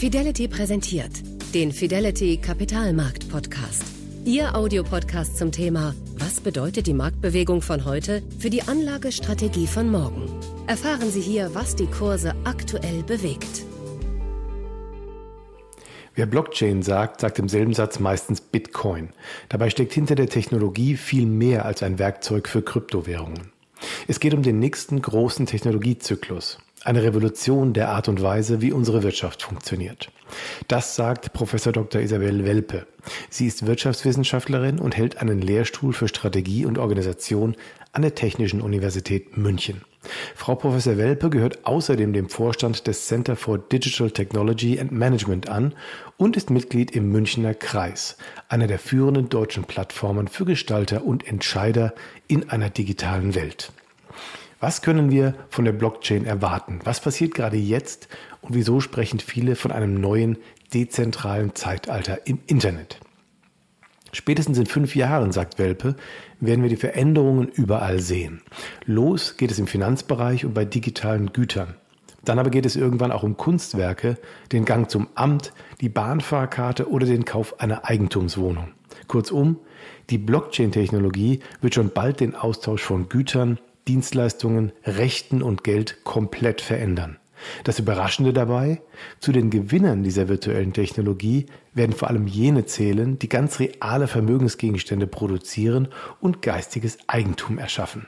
Fidelity 0.00 0.48
präsentiert 0.48 1.10
den 1.52 1.72
Fidelity 1.72 2.38
Kapitalmarkt 2.38 3.28
Podcast. 3.28 3.84
Ihr 4.24 4.56
Audiopodcast 4.56 5.36
zum 5.36 5.52
Thema 5.52 5.94
Was 6.14 6.40
bedeutet 6.40 6.86
die 6.86 6.94
Marktbewegung 6.94 7.60
von 7.60 7.84
heute 7.84 8.22
für 8.38 8.48
die 8.48 8.62
Anlagestrategie 8.62 9.66
von 9.66 9.90
morgen? 9.90 10.24
Erfahren 10.66 11.10
Sie 11.10 11.20
hier, 11.20 11.54
was 11.54 11.76
die 11.76 11.86
Kurse 11.86 12.34
aktuell 12.44 13.02
bewegt. 13.02 13.66
Wer 16.14 16.24
Blockchain 16.24 16.80
sagt, 16.80 17.20
sagt 17.20 17.38
im 17.38 17.50
selben 17.50 17.74
Satz 17.74 17.98
meistens 17.98 18.40
Bitcoin. 18.40 19.10
Dabei 19.50 19.68
steckt 19.68 19.92
hinter 19.92 20.14
der 20.14 20.30
Technologie 20.30 20.96
viel 20.96 21.26
mehr 21.26 21.66
als 21.66 21.82
ein 21.82 21.98
Werkzeug 21.98 22.48
für 22.48 22.62
Kryptowährungen. 22.62 23.52
Es 24.08 24.18
geht 24.18 24.32
um 24.32 24.42
den 24.42 24.60
nächsten 24.60 25.02
großen 25.02 25.44
Technologiezyklus. 25.44 26.56
Eine 26.82 27.02
Revolution 27.02 27.74
der 27.74 27.90
Art 27.90 28.08
und 28.08 28.22
Weise, 28.22 28.62
wie 28.62 28.72
unsere 28.72 29.02
Wirtschaft 29.02 29.42
funktioniert. 29.42 30.10
Das 30.66 30.96
sagt 30.96 31.34
Professor 31.34 31.74
Dr. 31.74 32.00
Isabel 32.00 32.46
Welpe. 32.46 32.86
Sie 33.28 33.46
ist 33.46 33.66
Wirtschaftswissenschaftlerin 33.66 34.78
und 34.78 34.96
hält 34.96 35.18
einen 35.18 35.42
Lehrstuhl 35.42 35.92
für 35.92 36.08
Strategie 36.08 36.64
und 36.64 36.78
Organisation 36.78 37.54
an 37.92 38.00
der 38.00 38.14
Technischen 38.14 38.62
Universität 38.62 39.36
München. 39.36 39.82
Frau 40.34 40.54
Professor 40.54 40.96
Welpe 40.96 41.28
gehört 41.28 41.66
außerdem 41.66 42.14
dem 42.14 42.30
Vorstand 42.30 42.86
des 42.86 43.06
Center 43.06 43.36
for 43.36 43.58
Digital 43.58 44.10
Technology 44.10 44.80
and 44.80 44.90
Management 44.90 45.50
an 45.50 45.74
und 46.16 46.38
ist 46.38 46.48
Mitglied 46.48 46.92
im 46.92 47.12
Münchner 47.12 47.52
Kreis, 47.52 48.16
einer 48.48 48.66
der 48.66 48.78
führenden 48.78 49.28
deutschen 49.28 49.64
Plattformen 49.64 50.28
für 50.28 50.46
Gestalter 50.46 51.04
und 51.04 51.26
Entscheider 51.26 51.92
in 52.26 52.48
einer 52.48 52.70
digitalen 52.70 53.34
Welt. 53.34 53.70
Was 54.62 54.82
können 54.82 55.10
wir 55.10 55.34
von 55.48 55.64
der 55.64 55.72
Blockchain 55.72 56.26
erwarten? 56.26 56.80
Was 56.84 57.00
passiert 57.00 57.34
gerade 57.34 57.56
jetzt 57.56 58.08
und 58.42 58.54
wieso 58.54 58.80
sprechen 58.80 59.18
viele 59.18 59.56
von 59.56 59.72
einem 59.72 59.94
neuen 59.94 60.36
dezentralen 60.74 61.54
Zeitalter 61.54 62.26
im 62.26 62.40
Internet? 62.46 63.00
Spätestens 64.12 64.58
in 64.58 64.66
fünf 64.66 64.94
Jahren, 64.94 65.32
sagt 65.32 65.58
Welpe, 65.58 65.96
werden 66.40 66.62
wir 66.62 66.68
die 66.68 66.76
Veränderungen 66.76 67.48
überall 67.48 68.00
sehen. 68.00 68.42
Los 68.84 69.38
geht 69.38 69.50
es 69.50 69.58
im 69.58 69.66
Finanzbereich 69.66 70.44
und 70.44 70.52
bei 70.52 70.66
digitalen 70.66 71.32
Gütern. 71.32 71.74
Dann 72.22 72.38
aber 72.38 72.50
geht 72.50 72.66
es 72.66 72.76
irgendwann 72.76 73.12
auch 73.12 73.22
um 73.22 73.38
Kunstwerke, 73.38 74.18
den 74.52 74.66
Gang 74.66 74.90
zum 74.90 75.08
Amt, 75.14 75.54
die 75.80 75.88
Bahnfahrkarte 75.88 76.90
oder 76.90 77.06
den 77.06 77.24
Kauf 77.24 77.60
einer 77.60 77.86
Eigentumswohnung. 77.86 78.72
Kurzum, 79.06 79.56
die 80.10 80.18
Blockchain-Technologie 80.18 81.40
wird 81.62 81.74
schon 81.74 81.92
bald 81.94 82.20
den 82.20 82.34
Austausch 82.34 82.82
von 82.82 83.08
Gütern, 83.08 83.58
Dienstleistungen, 83.88 84.72
Rechten 84.84 85.42
und 85.42 85.64
Geld 85.64 86.04
komplett 86.04 86.60
verändern. 86.60 87.18
Das 87.64 87.78
Überraschende 87.78 88.32
dabei, 88.32 88.82
zu 89.18 89.32
den 89.32 89.50
Gewinnern 89.50 90.02
dieser 90.02 90.28
virtuellen 90.28 90.72
Technologie 90.72 91.46
werden 91.72 91.92
vor 91.94 92.08
allem 92.08 92.26
jene 92.26 92.66
zählen, 92.66 93.18
die 93.18 93.28
ganz 93.28 93.60
reale 93.60 94.08
Vermögensgegenstände 94.08 95.06
produzieren 95.06 95.88
und 96.20 96.42
geistiges 96.42 96.98
Eigentum 97.06 97.58
erschaffen. 97.58 98.06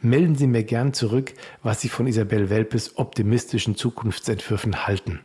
Melden 0.00 0.34
Sie 0.34 0.46
mir 0.46 0.64
gern 0.64 0.92
zurück, 0.92 1.34
was 1.62 1.80
Sie 1.80 1.88
von 1.88 2.06
Isabel 2.06 2.50
Welpes 2.50 2.98
optimistischen 2.98 3.76
Zukunftsentwürfen 3.76 4.86
halten. 4.86 5.20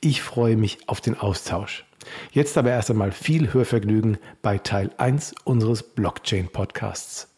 Ich 0.00 0.22
freue 0.22 0.56
mich 0.56 0.78
auf 0.88 1.00
den 1.00 1.18
Austausch. 1.18 1.84
Jetzt 2.32 2.56
aber 2.56 2.70
erst 2.70 2.90
einmal 2.90 3.12
viel 3.12 3.52
Hörvergnügen 3.52 4.18
bei 4.42 4.58
Teil 4.58 4.90
1 4.96 5.34
unseres 5.44 5.82
Blockchain-Podcasts. 5.82 7.28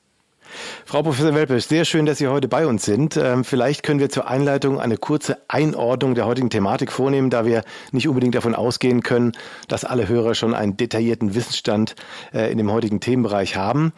Frau 0.84 1.02
Professor 1.02 1.34
Welpe, 1.34 1.60
sehr 1.60 1.84
schön, 1.84 2.06
dass 2.06 2.18
Sie 2.18 2.28
heute 2.28 2.48
bei 2.48 2.66
uns 2.66 2.84
sind. 2.84 3.16
Ähm, 3.16 3.44
vielleicht 3.44 3.82
können 3.82 4.00
wir 4.00 4.08
zur 4.08 4.28
Einleitung 4.28 4.80
eine 4.80 4.96
kurze 4.96 5.38
Einordnung 5.48 6.14
der 6.14 6.26
heutigen 6.26 6.50
Thematik 6.50 6.92
vornehmen, 6.92 7.30
da 7.30 7.44
wir 7.44 7.62
nicht 7.92 8.08
unbedingt 8.08 8.34
davon 8.34 8.54
ausgehen 8.54 9.02
können, 9.02 9.32
dass 9.68 9.84
alle 9.84 10.08
Hörer 10.08 10.34
schon 10.34 10.54
einen 10.54 10.76
detaillierten 10.76 11.34
Wissensstand 11.34 11.94
äh, 12.32 12.50
in 12.50 12.58
dem 12.58 12.70
heutigen 12.70 13.00
Themenbereich 13.00 13.56
haben. 13.56 13.92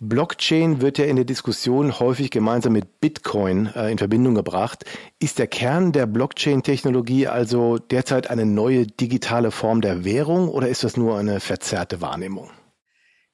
Blockchain 0.00 0.80
wird 0.80 0.98
ja 0.98 1.04
in 1.04 1.16
der 1.16 1.24
Diskussion 1.24 1.98
häufig 1.98 2.30
gemeinsam 2.30 2.72
mit 2.72 3.00
Bitcoin 3.00 3.70
äh, 3.74 3.90
in 3.90 3.98
Verbindung 3.98 4.34
gebracht. 4.34 4.84
Ist 5.18 5.38
der 5.38 5.46
Kern 5.46 5.92
der 5.92 6.06
Blockchain-Technologie 6.06 7.26
also 7.26 7.78
derzeit 7.78 8.30
eine 8.30 8.46
neue 8.46 8.86
digitale 8.86 9.50
Form 9.50 9.80
der 9.80 10.04
Währung 10.04 10.48
oder 10.48 10.68
ist 10.68 10.84
das 10.84 10.96
nur 10.96 11.18
eine 11.18 11.40
verzerrte 11.40 12.00
Wahrnehmung? 12.00 12.50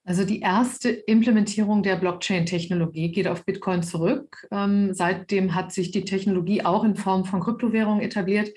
Also 0.04 0.24
die 0.24 0.40
erste 0.40 0.90
Implementierung 0.90 1.82
der 1.82 1.96
Blockchain-Technologie 1.96 3.10
geht 3.10 3.26
auf 3.26 3.44
Bitcoin 3.44 3.82
zurück. 3.82 4.46
Ähm, 4.50 4.92
seitdem 4.92 5.54
hat 5.54 5.72
sich 5.72 5.90
die 5.92 6.04
Technologie 6.04 6.64
auch 6.64 6.84
in 6.84 6.96
Form 6.96 7.24
von 7.24 7.40
Kryptowährungen 7.40 8.02
etabliert. 8.02 8.50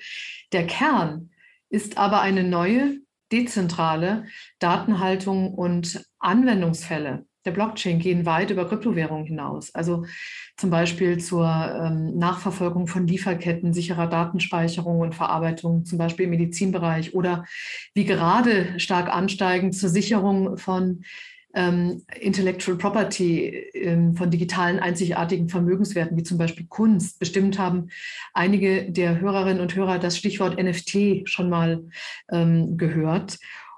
Der 0.51 0.67
Kern 0.67 1.29
ist 1.69 1.97
aber 1.97 2.21
eine 2.21 2.43
neue, 2.43 2.99
dezentrale 3.31 4.25
Datenhaltung 4.59 5.53
und 5.53 6.05
Anwendungsfälle 6.19 7.25
der 7.47 7.53
Blockchain 7.53 7.99
gehen 7.99 8.25
weit 8.25 8.51
über 8.51 8.67
Kryptowährungen 8.67 9.25
hinaus. 9.25 9.73
Also 9.73 10.05
zum 10.57 10.69
Beispiel 10.69 11.17
zur 11.17 11.47
ähm, 11.47 12.17
Nachverfolgung 12.17 12.87
von 12.87 13.07
Lieferketten, 13.07 13.73
sicherer 13.73 14.07
Datenspeicherung 14.07 14.99
und 14.99 15.15
Verarbeitung, 15.15 15.85
zum 15.85 15.97
Beispiel 15.97 16.25
im 16.25 16.31
Medizinbereich 16.31 17.15
oder 17.15 17.45
wie 17.93 18.03
gerade 18.03 18.77
stark 18.79 19.07
ansteigend 19.07 19.75
zur 19.75 19.89
Sicherung 19.89 20.57
von 20.57 21.03
ähm, 21.53 22.03
Intellectual 22.19 22.77
Property, 22.77 23.47
ähm, 23.73 24.15
von 24.15 24.29
digitalen 24.29 24.79
einzigartigen 24.79 25.49
Vermögenswerten, 25.49 26.17
wie 26.17 26.23
zum 26.23 26.37
Beispiel 26.37 26.67
Kunst. 26.67 27.19
Bestimmt 27.19 27.57
haben 27.57 27.89
einige 28.33 28.91
der 28.91 29.19
Hörerinnen 29.19 29.61
und 29.61 29.75
Hörer 29.75 29.99
das 29.99 30.17
Stichwort 30.17 30.61
NFT 30.61 31.27
schon 31.27 31.49
mal 31.49 31.83
ähm, 32.31 32.77
gehört. 32.77 33.37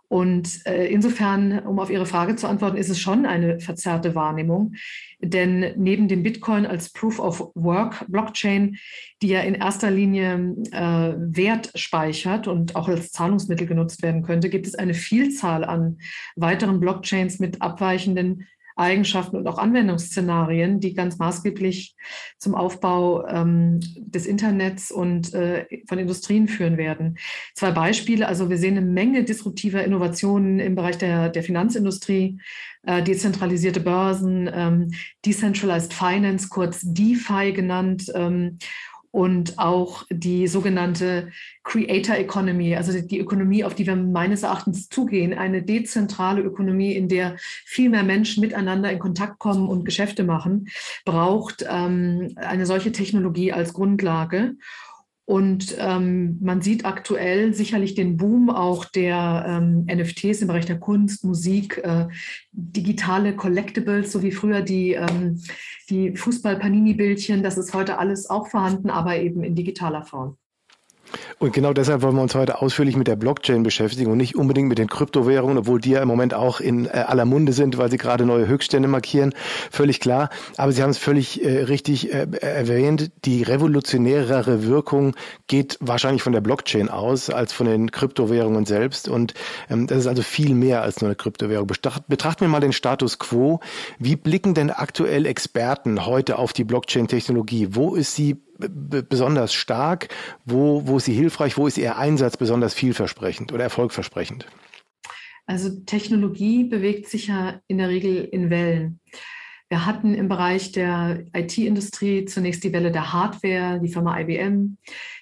Und 0.09 0.65
äh, 0.65 0.87
insofern, 0.87 1.59
um 1.59 1.79
auf 1.79 1.91
Ihre 1.91 2.07
Frage 2.07 2.35
zu 2.35 2.47
antworten, 2.47 2.77
ist 2.77 2.89
es 2.89 2.99
schon 2.99 3.27
eine 3.27 3.59
verzerrte 3.59 4.15
Wahrnehmung. 4.15 4.73
Denn 5.21 5.73
neben 5.77 6.07
dem 6.07 6.23
Bitcoin 6.23 6.65
als 6.65 6.91
Proof 6.91 7.19
of 7.19 7.51
Work 7.53 8.05
Blockchain, 8.07 8.77
die 9.21 9.27
ja 9.27 9.41
in 9.41 9.53
erster 9.53 9.91
Linie 9.91 10.55
äh, 10.71 11.13
Wert 11.15 11.71
speichert 11.75 12.47
und 12.47 12.75
auch 12.75 12.87
als 12.87 13.11
Zahlungsmittel 13.11 13.67
genutzt 13.67 14.01
werden 14.01 14.23
könnte, 14.23 14.49
gibt 14.49 14.65
es 14.65 14.73
eine 14.75 14.95
Vielzahl 14.95 15.63
an 15.63 15.99
weiteren 16.35 16.79
Blockchains 16.79 17.39
mit 17.39 17.61
abweichenden 17.61 18.47
Eigenschaften 18.79 19.35
und 19.35 19.47
auch 19.47 19.57
Anwendungsszenarien, 19.57 20.79
die 20.79 20.93
ganz 20.93 21.17
maßgeblich 21.17 21.95
zum 22.37 22.55
Aufbau 22.55 23.27
ähm, 23.27 23.79
des 23.97 24.25
Internets 24.25 24.91
und 24.91 25.33
äh, 25.33 25.65
von 25.87 25.99
Industrien 25.99 26.47
führen 26.47 26.77
werden. 26.77 27.17
Zwei 27.55 27.71
Beispiele, 27.71 28.27
also 28.27 28.49
wir 28.49 28.57
sehen 28.57 28.77
eine 28.77 28.85
Menge 28.85 29.23
disruptiver 29.23 29.83
Innovationen 29.83 30.59
im 30.59 30.75
Bereich 30.75 30.97
der, 30.97 31.29
der 31.29 31.43
Finanzindustrie, 31.43 32.39
äh, 32.83 33.03
dezentralisierte 33.03 33.81
Börsen, 33.81 34.49
ähm, 34.53 34.91
Decentralized 35.25 35.93
Finance, 35.93 36.47
kurz 36.49 36.79
DeFi 36.81 37.51
genannt, 37.51 38.09
ähm, 38.15 38.57
und 39.11 39.57
auch 39.57 40.05
die 40.09 40.47
sogenannte 40.47 41.31
Creator 41.63 42.15
Economy, 42.15 42.75
also 42.75 42.99
die 42.99 43.19
Ökonomie, 43.19 43.63
auf 43.63 43.73
die 43.73 43.87
wir 43.87 43.95
meines 43.95 44.43
Erachtens 44.43 44.89
zugehen, 44.89 45.33
eine 45.33 45.63
dezentrale 45.63 46.41
Ökonomie, 46.41 46.93
in 46.93 47.07
der 47.07 47.37
viel 47.65 47.89
mehr 47.89 48.03
Menschen 48.03 48.41
miteinander 48.41 48.91
in 48.91 48.99
Kontakt 48.99 49.39
kommen 49.39 49.67
und 49.67 49.83
Geschäfte 49.83 50.23
machen, 50.23 50.69
braucht 51.05 51.65
ähm, 51.67 52.33
eine 52.35 52.65
solche 52.65 52.91
Technologie 52.91 53.51
als 53.51 53.73
Grundlage. 53.73 54.55
Und 55.29 55.75
ähm, 55.77 56.39
man 56.41 56.63
sieht 56.63 56.85
aktuell 56.85 57.53
sicherlich 57.53 57.93
den 57.93 58.17
Boom 58.17 58.49
auch 58.49 58.85
der 58.85 59.45
ähm, 59.47 59.85
NFTs 59.85 60.41
im 60.41 60.47
Bereich 60.47 60.65
der 60.65 60.79
Kunst, 60.79 61.23
Musik, 61.23 61.77
äh, 61.83 62.07
digitale 62.51 63.35
Collectibles, 63.35 64.11
so 64.11 64.23
wie 64.23 64.31
früher 64.31 64.61
die, 64.63 64.93
ähm, 64.93 65.39
die 65.91 66.15
Fußball-Panini-Bildchen. 66.15 67.43
Das 67.43 67.59
ist 67.59 67.75
heute 67.75 67.99
alles 67.99 68.27
auch 68.27 68.47
vorhanden, 68.47 68.89
aber 68.89 69.17
eben 69.17 69.43
in 69.43 69.53
digitaler 69.53 70.01
Form. 70.01 70.39
Und 71.39 71.53
genau 71.53 71.73
deshalb 71.73 72.01
wollen 72.01 72.15
wir 72.15 72.21
uns 72.21 72.35
heute 72.35 72.61
ausführlich 72.61 72.95
mit 72.95 73.07
der 73.07 73.15
Blockchain 73.15 73.63
beschäftigen 73.63 74.11
und 74.11 74.17
nicht 74.17 74.35
unbedingt 74.35 74.67
mit 74.67 74.77
den 74.77 74.89
Kryptowährungen, 74.89 75.57
obwohl 75.57 75.79
die 75.79 75.91
ja 75.91 76.01
im 76.01 76.07
Moment 76.07 76.33
auch 76.33 76.59
in 76.59 76.85
äh, 76.85 76.89
aller 76.89 77.25
Munde 77.25 77.53
sind, 77.53 77.77
weil 77.77 77.89
sie 77.89 77.97
gerade 77.97 78.25
neue 78.25 78.47
Höchststände 78.47 78.87
markieren. 78.87 79.33
Völlig 79.71 79.99
klar. 79.99 80.29
Aber 80.57 80.71
Sie 80.71 80.83
haben 80.83 80.89
es 80.89 80.97
völlig 80.97 81.43
äh, 81.43 81.63
richtig 81.63 82.13
äh, 82.13 82.27
erwähnt. 82.41 83.11
Die 83.25 83.43
revolutionärere 83.43 84.65
Wirkung 84.65 85.15
geht 85.47 85.77
wahrscheinlich 85.79 86.23
von 86.23 86.33
der 86.33 86.41
Blockchain 86.41 86.89
aus 86.89 87.29
als 87.29 87.53
von 87.53 87.67
den 87.67 87.91
Kryptowährungen 87.91 88.65
selbst. 88.65 89.07
Und 89.07 89.33
ähm, 89.69 89.87
das 89.87 89.99
ist 89.99 90.07
also 90.07 90.21
viel 90.21 90.53
mehr 90.53 90.81
als 90.81 91.01
nur 91.01 91.07
eine 91.07 91.15
Kryptowährung. 91.15 91.67
Betrachten 91.67 92.41
wir 92.41 92.49
mal 92.49 92.59
den 92.59 92.73
Status 92.73 93.19
quo. 93.19 93.59
Wie 93.97 94.15
blicken 94.15 94.53
denn 94.53 94.71
aktuell 94.71 95.25
Experten 95.25 96.05
heute 96.05 96.37
auf 96.37 96.53
die 96.53 96.63
Blockchain-Technologie? 96.63 97.69
Wo 97.71 97.95
ist 97.95 98.15
sie 98.15 98.37
besonders 98.59 99.53
stark? 99.53 100.09
Wo, 100.45 100.85
wo 100.85 100.97
ist 100.97 101.05
sie 101.05 101.13
hilfreich? 101.13 101.57
Wo 101.57 101.67
ist 101.67 101.77
ihr 101.77 101.97
Einsatz 101.97 102.37
besonders 102.37 102.73
vielversprechend 102.73 103.53
oder 103.53 103.63
erfolgversprechend? 103.63 104.45
Also 105.45 105.69
Technologie 105.85 106.65
bewegt 106.65 107.07
sich 107.07 107.27
ja 107.27 107.61
in 107.67 107.79
der 107.79 107.89
Regel 107.89 108.23
in 108.25 108.49
Wellen. 108.49 108.99
Wir 109.69 109.85
hatten 109.85 110.15
im 110.15 110.27
Bereich 110.27 110.71
der 110.71 111.25
IT-Industrie 111.33 112.25
zunächst 112.25 112.63
die 112.63 112.73
Welle 112.73 112.91
der 112.91 113.13
Hardware, 113.13 113.79
die 113.79 113.89
Firma 113.89 114.19
IBM, 114.19 114.77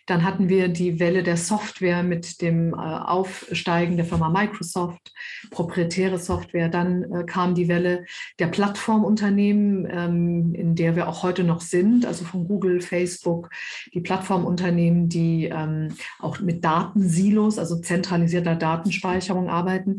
Dann 0.07 0.23
hatten 0.23 0.49
wir 0.49 0.69
die 0.69 0.99
Welle 0.99 1.21
der 1.21 1.37
Software 1.37 2.01
mit 2.01 2.41
dem 2.41 2.73
äh, 2.73 2.77
Aufsteigen 2.77 3.97
der 3.97 4.05
Firma 4.05 4.29
Microsoft, 4.29 5.13
proprietäre 5.51 6.17
Software. 6.17 6.69
Dann 6.69 7.03
äh, 7.11 7.23
kam 7.25 7.53
die 7.53 7.67
Welle 7.67 8.05
der 8.39 8.47
Plattformunternehmen, 8.47 9.87
ähm, 9.91 10.55
in 10.55 10.75
der 10.75 10.95
wir 10.95 11.09
auch 11.09 11.23
heute 11.23 11.43
noch 11.43 11.61
sind, 11.61 12.05
also 12.05 12.23
von 12.23 12.47
Google, 12.47 12.81
Facebook, 12.81 13.49
die 13.93 13.99
Plattformunternehmen, 13.99 15.09
die 15.09 15.45
ähm, 15.45 15.89
auch 16.19 16.39
mit 16.39 16.63
Datensilos, 16.63 17.59
also 17.59 17.79
zentralisierter 17.81 18.55
Datenspeicherung 18.55 19.49
arbeiten. 19.49 19.97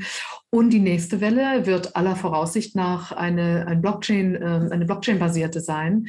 Und 0.51 0.71
die 0.71 0.81
nächste 0.81 1.21
Welle 1.21 1.67
wird 1.67 1.97
aller 1.97 2.17
Voraussicht 2.17 2.75
nach 2.75 3.13
eine, 3.13 3.67
ein 3.67 3.83
Blockchain, 3.83 4.35
äh, 4.37 4.69
eine 4.71 4.87
Blockchain-basierte 4.87 5.61
sein, 5.61 6.09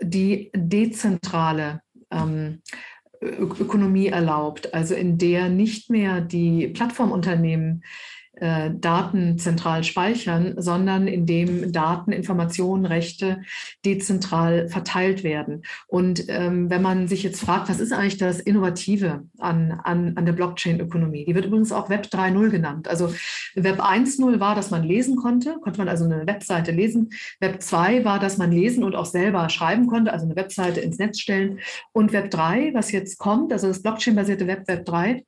die 0.00 0.50
dezentrale 0.54 1.80
ähm, 2.10 2.62
Ökonomie 3.20 4.08
erlaubt, 4.08 4.74
also 4.74 4.94
in 4.94 5.18
der 5.18 5.48
nicht 5.48 5.90
mehr 5.90 6.20
die 6.20 6.68
Plattformunternehmen 6.68 7.84
äh, 8.40 8.70
Daten 8.72 9.38
zentral 9.38 9.84
speichern, 9.84 10.54
sondern 10.56 11.06
indem 11.06 11.72
Daten, 11.72 12.12
Informationen, 12.12 12.86
Rechte 12.86 13.42
dezentral 13.84 14.68
verteilt 14.68 15.24
werden. 15.24 15.62
Und 15.86 16.24
ähm, 16.28 16.70
wenn 16.70 16.82
man 16.82 17.08
sich 17.08 17.22
jetzt 17.22 17.40
fragt, 17.40 17.68
was 17.68 17.80
ist 17.80 17.92
eigentlich 17.92 18.18
das 18.18 18.40
Innovative 18.40 19.24
an, 19.38 19.80
an, 19.84 20.12
an 20.16 20.26
der 20.26 20.32
Blockchain-Ökonomie? 20.32 21.24
Die 21.24 21.34
wird 21.34 21.46
übrigens 21.46 21.72
auch 21.72 21.88
Web 21.90 22.06
3.0 22.06 22.50
genannt. 22.50 22.88
Also 22.88 23.12
Web 23.54 23.80
1.0 23.80 24.40
war, 24.40 24.54
dass 24.54 24.70
man 24.70 24.84
lesen 24.84 25.16
konnte, 25.16 25.56
konnte 25.60 25.78
man 25.78 25.88
also 25.88 26.04
eine 26.04 26.26
Webseite 26.26 26.72
lesen. 26.72 27.10
Web 27.40 27.62
2 27.62 28.04
war, 28.04 28.18
dass 28.18 28.38
man 28.38 28.52
lesen 28.52 28.84
und 28.84 28.94
auch 28.94 29.06
selber 29.06 29.48
schreiben 29.48 29.86
konnte, 29.86 30.12
also 30.12 30.24
eine 30.24 30.36
Webseite 30.36 30.80
ins 30.80 30.98
Netz 30.98 31.18
stellen. 31.20 31.60
Und 31.92 32.12
Web 32.12 32.30
3, 32.30 32.74
was 32.74 32.92
jetzt 32.92 33.18
kommt, 33.18 33.52
also 33.52 33.68
das 33.68 33.82
Blockchain-basierte 33.82 34.46
Web, 34.46 34.68
Web 34.68 34.84
3, 34.84 35.24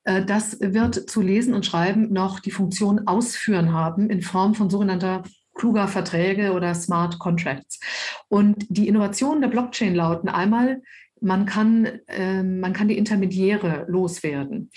das 0.03 0.59
wird 0.59 1.09
zu 1.09 1.21
Lesen 1.21 1.53
und 1.53 1.65
Schreiben 1.65 2.11
noch 2.11 2.39
die 2.39 2.51
Funktion 2.51 3.07
Ausführen 3.07 3.73
haben 3.73 4.09
in 4.09 4.21
Form 4.21 4.55
von 4.55 4.69
sogenannter 4.69 5.23
kluger 5.53 5.87
Verträge 5.87 6.53
oder 6.53 6.73
Smart 6.73 7.19
Contracts. 7.19 7.79
Und 8.27 8.65
die 8.69 8.87
Innovationen 8.87 9.41
der 9.41 9.49
Blockchain 9.49 9.95
lauten 9.95 10.29
einmal, 10.29 10.81
man 11.23 11.45
kann, 11.45 11.85
äh, 12.07 12.41
man 12.41 12.73
kann 12.73 12.87
die 12.87 12.97
Intermediäre 12.97 13.85
loswerden. 13.87 14.71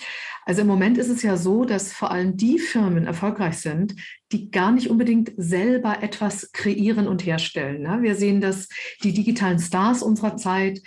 Also 0.45 0.61
im 0.61 0.67
Moment 0.67 0.99
ist 0.99 1.09
es 1.09 1.23
ja 1.23 1.37
so, 1.37 1.65
dass 1.65 1.91
vor 1.91 2.11
allem 2.11 2.37
die 2.37 2.59
Firmen 2.59 3.07
erfolgreich 3.07 3.57
sind, 3.57 3.95
die 4.31 4.51
gar 4.51 4.71
nicht 4.71 4.91
unbedingt 4.91 5.31
selber 5.37 6.03
etwas 6.03 6.51
kreieren 6.51 7.07
und 7.07 7.25
herstellen. 7.25 7.81
Ne? 7.81 8.03
Wir 8.03 8.13
sehen, 8.13 8.41
dass 8.41 8.69
die 9.03 9.13
digitalen 9.13 9.57
Stars 9.57 10.03
unserer 10.03 10.37
Zeit 10.37 10.81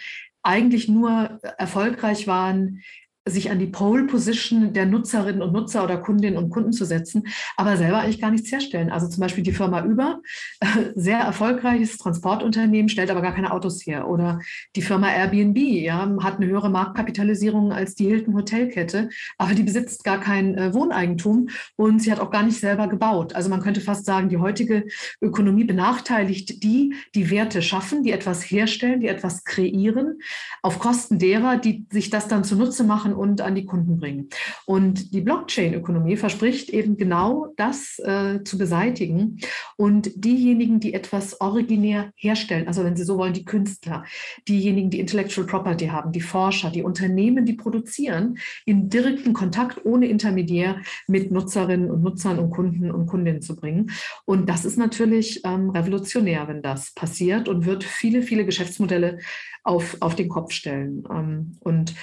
eigentlich 0.45 0.89
nur 0.89 1.41
erfolgreich 1.59 2.29
waren, 2.29 2.83
sich 3.31 3.51
an 3.51 3.59
die 3.59 3.67
Pole 3.67 4.05
Position 4.05 4.73
der 4.73 4.87
Nutzerinnen 4.87 5.43
und 5.43 5.53
Nutzer 5.53 5.85
oder 5.85 5.99
Kundinnen 5.99 6.39
und 6.39 6.51
Kunden 6.51 6.73
zu 6.73 6.85
setzen, 6.85 7.25
aber 7.57 7.77
selber 7.77 7.99
eigentlich 8.01 8.21
gar 8.21 8.31
nichts 8.31 8.51
herstellen. 8.51 8.91
Also 8.91 9.09
zum 9.09 9.21
Beispiel 9.21 9.45
die 9.45 9.53
Firma 9.53 9.85
Uber, 9.85 10.21
sehr 10.95 11.19
erfolgreiches 11.19 11.99
Transportunternehmen, 11.99 12.89
stellt 12.89 13.11
aber 13.11 13.23
gar 13.23 13.35
keine 13.35 13.53
Autos 13.53 13.87
her. 13.87 14.09
Oder 14.09 14.41
die 14.77 14.83
Firma 14.83 15.11
Airbnb, 15.11 15.59
ja, 15.59 16.09
hat 16.23 16.37
eine 16.37 16.47
höhere 16.47 16.71
Marktkapitalisierung 16.71 17.73
als 17.73 17.95
die 17.95 18.07
Hilton 18.07 18.35
Hotelkette, 18.35 19.09
aber 19.37 19.55
die 19.55 19.63
besitzt 19.63 20.05
gar 20.05 20.21
kein 20.21 20.57
äh, 20.57 20.75
Wohneigentum 20.75 21.49
und 21.77 22.03
sie 22.03 22.13
hat 22.13 22.21
auch 22.21 22.31
gar 22.31 22.43
nicht 22.43 22.59
selber 22.59 22.89
gebaut. 22.89 23.35
Also 23.35 23.51
man 23.51 23.61
könnte 23.61 23.81
fast 23.81 24.05
sagen, 24.05 24.29
die 24.29 24.39
heutige 24.39 24.85
Ökonomie 25.21 25.65
benachteiligt 25.65 26.63
die, 26.63 26.95
die 27.15 27.31
Werte 27.31 27.63
schaffen, 27.63 28.03
die 28.03 28.13
etwas 28.13 28.43
herstellen, 28.43 29.01
die 29.01 29.09
etwas 29.09 29.45
kreieren, 29.45 30.19
auf 30.63 30.79
Kosten 30.79 31.19
derer, 31.19 31.57
die 31.57 31.87
sich 31.91 32.11
das 32.11 32.29
dann 32.29 32.45
zunutze 32.45 32.85
machen 32.85 33.15
und 33.19 33.41
an 33.41 33.55
die 33.55 33.67
Kunden 33.67 33.99
bringen. 33.99 34.29
Und 34.67 35.13
die 35.13 35.21
Blockchain-Ökonomie 35.21 36.17
verspricht 36.17 36.71
eben 36.71 36.97
genau 36.97 37.53
das 37.57 37.99
äh, 37.99 38.43
zu 38.45 38.59
beseitigen 38.59 39.39
und 39.77 40.11
diejenigen, 40.15 40.81
die 40.81 40.95
etwas 40.95 41.41
originär 41.41 42.13
herstellen, 42.17 42.67
also 42.67 42.85
wenn 42.85 42.97
Sie 42.97 43.05
so 43.05 43.19
wollen, 43.19 43.33
die 43.33 43.45
Künstler, 43.45 44.05
diejenigen, 44.49 44.91
die 44.91 45.01
Intellectual 45.01 45.47
Property 45.47 45.87
haben, 45.87 46.13
die 46.13 46.21
Forscher, 46.21 46.71
die 46.71 46.83
Unternehmen, 46.83 47.45
die 47.45 47.55
produzieren, 47.55 48.39
in 48.65 48.89
direkten 48.89 49.33
Kontakt 49.33 49.85
ohne 49.85 50.07
Intermediär 50.07 50.81
mit 51.07 51.31
Nutzerinnen 51.31 51.91
und 51.91 52.03
Nutzern 52.03 52.39
und 52.39 52.51
Kunden 52.51 52.91
und 52.91 53.07
Kundinnen 53.07 53.43
zu 53.43 53.57
bringen. 53.57 53.91
Und 54.25 54.49
das 54.49 54.65
ist 54.65 54.79
natürlich 54.79 55.43
ähm, 55.45 55.71
revolutionär, 55.71 56.49
wenn 56.49 56.63
das 56.63 56.93
passiert 56.93 57.49
und 57.49 57.67
wird 57.67 57.85
viele, 57.85 58.23
viele 58.23 58.45
Geschäftsmodelle 58.45 59.19
auf, 59.65 59.97
auf 60.01 60.15
den 60.15 60.29
Kopf 60.29 60.53
stellen. 60.53 61.05
Ähm, 61.11 61.57
und 61.61 61.95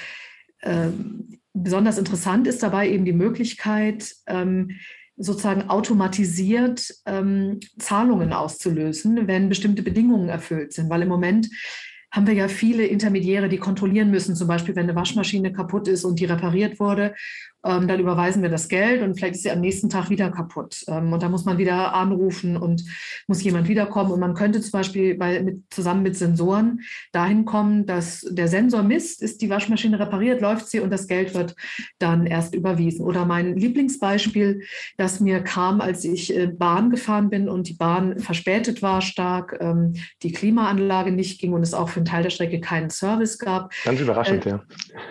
ähm, 0.66 1.40
besonders 1.54 1.98
interessant 1.98 2.48
ist 2.48 2.62
dabei 2.62 2.90
eben 2.90 3.06
die 3.06 3.14
Möglichkeit, 3.14 4.14
ähm, 4.28 4.72
sozusagen 5.18 5.70
automatisiert 5.70 6.94
ähm, 7.06 7.60
Zahlungen 7.80 8.34
auszulösen, 8.34 9.28
wenn 9.28 9.50
bestimmte 9.50 9.82
Bedingungen 9.82 10.28
erfüllt 10.28 10.74
sind. 10.74 10.90
Weil 10.90 11.04
im 11.04 11.08
Moment 11.08 11.50
haben 12.12 12.28
wir 12.28 12.34
ja 12.34 12.48
viele 12.48 12.86
Intermediäre, 12.86 13.50
die 13.50 13.58
kontrollieren 13.58 14.12
müssen, 14.12 14.36
zum 14.36 14.48
Beispiel 14.48 14.76
wenn 14.76 14.84
eine 14.84 14.96
Waschmaschine 14.96 15.52
kaputt 15.52 15.88
ist 15.88 16.06
und 16.06 16.20
die 16.20 16.26
repariert 16.26 16.80
wurde 16.80 17.14
ähm, 17.66 17.88
dann 17.88 18.00
überweisen 18.00 18.44
wir 18.44 18.50
das 18.50 18.70
Geld 18.70 19.02
und 19.02 19.16
vielleicht 19.16 19.36
ist 19.36 19.44
sie 19.44 19.52
am 19.52 19.60
nächsten 19.60 19.90
Tag 19.90 20.10
wieder 20.10 20.30
kaputt. 20.30 20.84
Ähm, 20.88 21.12
und 21.12 21.24
da 21.24 21.30
muss 21.30 21.46
man 21.46 21.58
wieder 21.58 21.94
anrufen 21.94 22.58
und 22.58 22.84
muss 23.28 23.44
jemand 23.44 23.68
wiederkommen. 23.68 24.12
Und 24.12 24.20
man 24.20 24.36
könnte 24.36 24.62
zum 24.62 24.72
Beispiel 24.72 25.16
bei, 25.16 25.42
mit, 25.42 25.64
zusammen 25.72 26.04
mit 26.04 26.16
Sensoren 26.16 26.82
dahin 27.12 27.46
kommen, 27.46 27.86
dass 27.88 28.22
der 28.30 28.48
Sensor 28.48 28.84
misst, 28.84 29.22
ist 29.22 29.42
die 29.42 29.50
Waschmaschine 29.50 30.00
repariert, 30.00 30.42
läuft 30.42 30.68
sie 30.68 30.80
und 30.80 30.92
das 30.92 31.08
Geld 31.08 31.34
wird 31.34 31.56
dann 31.98 32.28
erst 32.28 32.54
überwiesen. 32.54 33.04
Oder 33.04 33.26
mein 33.26 33.58
Lieblingsbeispiel, 33.58 34.62
das 34.98 35.20
mir 35.20 35.42
kam, 35.42 35.82
als 35.82 36.06
ich 36.06 36.36
äh, 36.36 36.48
Bahn 36.48 36.92
gefahren 36.92 37.30
bin 37.30 37.50
und 37.50 37.68
die 37.68 37.74
Bahn 37.74 38.20
verspätet 38.20 38.84
war 38.84 39.02
stark, 39.02 39.58
ähm, 39.60 39.94
die 40.22 40.32
Klimaanlage 40.32 41.12
nicht 41.12 41.42
ging 41.42 41.54
und 41.54 41.64
es 41.64 41.74
auch 41.74 41.90
für 41.90 41.98
einen 41.98 42.06
Teil 42.06 42.22
der 42.22 42.30
Strecke 42.30 42.60
keinen 42.60 42.92
Service 42.92 43.40
gab. 43.40 43.74
Ganz 43.84 44.00
überraschend, 44.00 44.46
äh, 44.46 44.50
ja. 44.50 44.64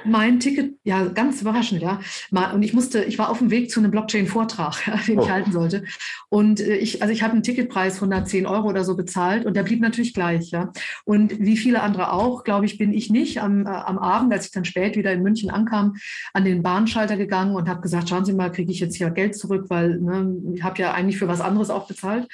Mein 0.04 0.38
Ticket, 0.38 0.74
ja, 0.84 1.04
ganz 1.06 1.40
überraschend, 1.40 1.82
ja. 1.82 2.00
Mein 2.30 2.43
und 2.52 2.62
ich 2.62 2.74
musste, 2.74 3.04
ich 3.04 3.18
war 3.18 3.30
auf 3.30 3.38
dem 3.38 3.50
Weg 3.50 3.70
zu 3.70 3.80
einem 3.80 3.90
Blockchain-Vortrag, 3.90 4.76
den 5.06 5.18
oh. 5.18 5.22
ich 5.22 5.30
halten 5.30 5.52
sollte. 5.52 5.84
Und 6.28 6.60
äh, 6.60 6.76
ich, 6.76 7.02
also 7.02 7.12
ich 7.12 7.22
habe 7.22 7.32
einen 7.32 7.42
Ticketpreis 7.42 7.98
von 7.98 8.12
110 8.12 8.46
Euro 8.46 8.68
oder 8.68 8.84
so 8.84 8.96
bezahlt 8.96 9.46
und 9.46 9.56
der 9.56 9.62
blieb 9.62 9.80
natürlich 9.80 10.14
gleich, 10.14 10.50
ja. 10.50 10.72
Und 11.04 11.38
wie 11.40 11.56
viele 11.56 11.82
andere 11.82 12.12
auch, 12.12 12.44
glaube 12.44 12.66
ich, 12.66 12.78
bin 12.78 12.92
ich 12.92 13.10
nicht 13.10 13.40
am, 13.40 13.66
äh, 13.66 13.70
am 13.70 13.98
Abend, 13.98 14.32
als 14.32 14.46
ich 14.46 14.52
dann 14.52 14.64
spät 14.64 14.96
wieder 14.96 15.12
in 15.12 15.22
München 15.22 15.50
ankam, 15.50 15.94
an 16.32 16.44
den 16.44 16.62
Bahnschalter 16.62 17.16
gegangen 17.16 17.54
und 17.54 17.68
habe 17.68 17.80
gesagt, 17.80 18.08
schauen 18.08 18.24
Sie 18.24 18.32
mal, 18.32 18.50
kriege 18.50 18.72
ich 18.72 18.80
jetzt 18.80 18.96
hier 18.96 19.10
Geld 19.10 19.36
zurück, 19.36 19.66
weil 19.68 20.00
ne, 20.00 20.36
ich 20.54 20.62
habe 20.62 20.80
ja 20.80 20.92
eigentlich 20.92 21.18
für 21.18 21.28
was 21.28 21.40
anderes 21.40 21.70
auch 21.70 21.86
bezahlt. 21.86 22.28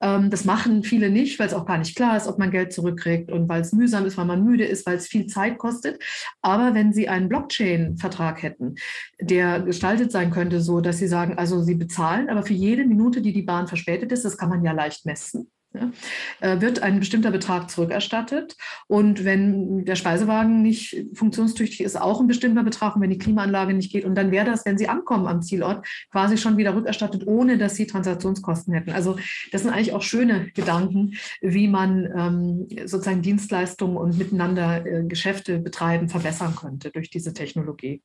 Ähm, 0.00 0.30
das 0.30 0.44
machen 0.44 0.82
viele 0.82 1.10
nicht, 1.10 1.38
weil 1.38 1.48
es 1.48 1.54
auch 1.54 1.66
gar 1.66 1.78
nicht 1.78 1.96
klar 1.96 2.16
ist, 2.16 2.26
ob 2.26 2.38
man 2.38 2.50
Geld 2.50 2.72
zurückkriegt 2.72 3.30
und 3.32 3.48
weil 3.48 3.62
es 3.62 3.72
mühsam 3.72 4.06
ist, 4.06 4.16
weil 4.16 4.26
man 4.26 4.44
müde 4.44 4.64
ist, 4.64 4.86
weil 4.86 4.96
es 4.96 5.08
viel 5.08 5.26
Zeit 5.26 5.58
kostet. 5.58 6.02
Aber 6.42 6.74
wenn 6.74 6.92
Sie 6.92 7.08
einen 7.08 7.28
Blockchain-Vertrag 7.28 8.42
hätten, 8.42 8.76
der 9.20 9.60
gestaltet 9.60 10.12
sein 10.12 10.30
könnte, 10.30 10.60
so 10.60 10.80
dass 10.80 10.98
Sie 10.98 11.08
sagen, 11.08 11.36
also 11.36 11.62
Sie 11.62 11.74
bezahlen, 11.74 12.28
aber 12.28 12.42
für 12.42 12.54
jede 12.54 12.84
Minute, 12.84 13.20
die 13.20 13.32
die 13.32 13.42
Bahn 13.42 13.66
verspätet 13.68 14.12
ist, 14.12 14.24
das 14.24 14.38
kann 14.38 14.48
man 14.48 14.64
ja 14.64 14.72
leicht 14.72 15.06
messen, 15.06 15.50
wird 16.40 16.82
ein 16.82 16.98
bestimmter 16.98 17.30
Betrag 17.30 17.70
zurückerstattet. 17.70 18.56
Und 18.86 19.24
wenn 19.24 19.84
der 19.84 19.96
Speisewagen 19.96 20.62
nicht 20.62 21.06
funktionstüchtig 21.14 21.82
ist, 21.82 22.00
auch 22.00 22.20
ein 22.20 22.26
bestimmter 22.26 22.62
Betrag. 22.62 22.96
Und 22.96 23.02
wenn 23.02 23.10
die 23.10 23.18
Klimaanlage 23.18 23.74
nicht 23.74 23.92
geht, 23.92 24.04
und 24.04 24.14
dann 24.14 24.30
wäre 24.30 24.46
das, 24.46 24.64
wenn 24.64 24.78
Sie 24.78 24.88
ankommen 24.88 25.26
am 25.26 25.42
Zielort, 25.42 25.86
quasi 26.10 26.36
schon 26.36 26.56
wieder 26.56 26.74
rückerstattet, 26.74 27.26
ohne 27.26 27.58
dass 27.58 27.74
Sie 27.74 27.86
Transaktionskosten 27.86 28.74
hätten. 28.74 28.90
Also 28.90 29.18
das 29.52 29.62
sind 29.62 29.72
eigentlich 29.72 29.92
auch 29.92 30.02
schöne 30.02 30.50
Gedanken, 30.54 31.14
wie 31.40 31.68
man 31.68 32.08
ähm, 32.16 32.68
sozusagen 32.86 33.22
Dienstleistungen 33.22 33.96
und 33.96 34.18
miteinander 34.18 34.84
äh, 34.86 35.04
Geschäfte 35.04 35.58
betreiben, 35.58 36.08
verbessern 36.08 36.54
könnte 36.56 36.90
durch 36.90 37.10
diese 37.10 37.32
Technologie. 37.32 38.02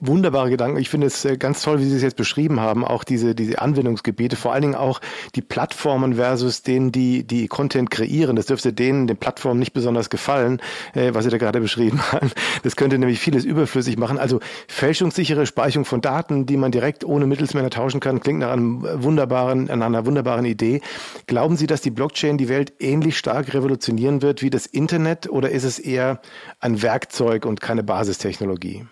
Wunderbare 0.00 0.48
Gedanken. 0.48 0.78
Ich 0.78 0.88
finde 0.88 1.06
es 1.06 1.24
äh, 1.24 1.36
ganz 1.36 1.62
toll, 1.62 1.78
wie 1.78 1.84
Sie 1.84 1.94
es 1.94 2.02
jetzt 2.02 2.16
beschrieben 2.16 2.58
haben, 2.60 2.84
auch 2.84 3.04
diese, 3.04 3.34
diese 3.34 3.60
Anwendungsgebiete, 3.60 4.34
vor 4.34 4.52
allen 4.52 4.62
Dingen 4.62 4.74
auch 4.74 5.00
die 5.34 5.42
Plattformen 5.42 6.14
versus 6.14 6.62
denen, 6.62 6.90
die, 6.90 7.24
die 7.24 7.48
Content 7.48 7.90
kreieren. 7.90 8.36
Das 8.36 8.46
dürfte 8.46 8.72
denen, 8.72 9.06
den 9.06 9.18
Plattformen 9.18 9.58
nicht 9.58 9.74
besonders 9.74 10.08
gefallen, 10.08 10.60
äh, 10.94 11.12
was 11.12 11.24
Sie 11.24 11.30
da 11.30 11.36
gerade 11.36 11.60
beschrieben 11.70 12.00
haben. 12.12 12.30
Das 12.62 12.76
könnte 12.76 12.98
nämlich 12.98 13.20
vieles 13.20 13.44
überflüssig 13.44 13.98
machen. 13.98 14.18
Also 14.18 14.40
fälschungssichere 14.68 15.44
Speicherung 15.44 15.84
von 15.84 16.00
Daten, 16.00 16.46
die 16.46 16.56
man 16.56 16.72
direkt 16.72 17.04
ohne 17.04 17.26
Mittelsmänner 17.26 17.70
tauschen 17.70 18.00
kann, 18.00 18.20
klingt 18.20 18.40
nach 18.40 18.52
einem 18.52 18.82
wunderbaren, 19.02 19.64
nach 19.64 19.86
einer 19.86 20.06
wunderbaren 20.06 20.46
Idee. 20.46 20.80
Glauben 21.26 21.56
Sie, 21.56 21.66
dass 21.66 21.82
die 21.82 21.90
Blockchain 21.90 22.38
die 22.38 22.48
Welt 22.48 22.72
ähnlich 22.80 23.18
stark 23.18 23.52
revolutionieren 23.52 24.22
wird 24.22 24.40
wie 24.40 24.50
das 24.50 24.64
Internet 24.64 25.28
oder 25.28 25.50
ist 25.50 25.64
es 25.64 25.78
eher 25.78 26.20
ein 26.60 26.80
Werkzeug 26.80 27.44
und 27.44 27.60
keine 27.60 27.82
Basistechnologie? 27.82 28.86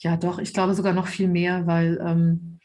Ja, 0.00 0.16
doch, 0.16 0.38
ich 0.38 0.52
glaube 0.52 0.74
sogar 0.74 0.92
noch 0.92 1.06
viel 1.06 1.28
mehr, 1.28 1.66
weil 1.66 1.98
ähm, 2.04 2.60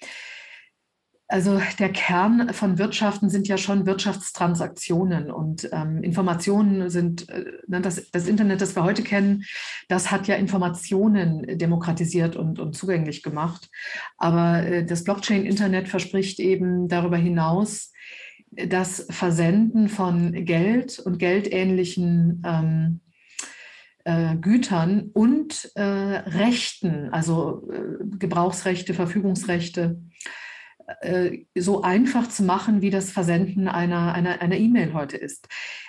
Also 1.28 1.62
der 1.80 1.90
Kern 1.94 2.54
von 2.54 2.78
Wirtschaften 2.78 3.30
sind 3.30 3.48
ja 3.48 3.58
schon 3.58 3.86
Wirtschaftstransaktionen 3.86 5.32
und 5.32 5.70
ähm, 5.72 6.04
Informationen 6.04 6.90
sind, 6.90 7.30
äh, 7.30 7.46
ne, 7.68 7.80
das, 7.80 8.12
das, 8.12 8.28
Internet, 8.28 8.60
das 8.60 8.76
wir 8.76 8.84
heute 8.84 9.02
kennen, 9.02 9.44
das 9.88 10.12
hat 10.12 10.28
ja 10.28 10.36
Informationen 10.36 11.58
demokratisiert 11.58 12.36
und, 12.36 12.60
und 12.60 12.76
zugänglich 12.76 13.24
gemacht. 13.24 13.70
Aber 14.18 14.64
äh, 14.66 14.86
das 14.86 15.06
Blockchain-Internet 15.06 15.88
verspricht 15.88 16.40
eben 16.42 16.90
darüber 16.90 17.16
hinaus 17.18 17.94
das 18.52 19.08
Versenden 19.10 19.88
von 19.88 20.34
Geld 20.44 21.00
und 21.00 21.18
geldähnlichen 21.18 22.44
ähm, 22.46 23.00
äh, 24.06 24.36
Gütern 24.36 25.10
und 25.14 25.72
äh, 25.76 25.82
Rechten, 25.82 27.10
also 27.12 27.70
äh, 27.72 28.04
Gebrauchsrechte, 28.18 28.94
Verfügungsrechte 28.94 30.02
äh, 31.02 31.46
so 31.56 31.82
einfach 31.82 32.28
zu 32.28 32.44
machen, 32.44 32.82
wie 32.82 32.90
das 32.90 33.12
Versenden 33.12 33.68
einer 33.68 34.14
einer 34.14 34.58
E-Mail 34.58 34.94
heute 34.94 35.18
ist. 35.18 35.48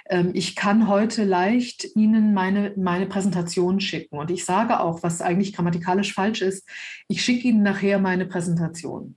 Ähm, 0.09 0.31
ich 0.35 0.57
kann 0.57 0.89
heute 0.89 1.25
leicht 1.25 1.97
Ihnen 1.97 2.35
meine, 2.35 2.73
meine 2.77 3.07
Präsentation 3.07 3.81
schicken 3.81 4.19
und 4.19 4.31
ich 4.31 4.45
sage 4.45 4.81
auch, 4.81 5.03
was 5.03 5.21
eigentlich 5.21 5.53
grammatikalisch 5.53 6.15
falsch 6.15 6.43
ist, 6.43 6.69
ich 7.09 7.25
schicke 7.25 7.49
Ihnen 7.49 7.63
nachher 7.63 7.99
meine 7.99 8.27
Präsentation. 8.27 9.17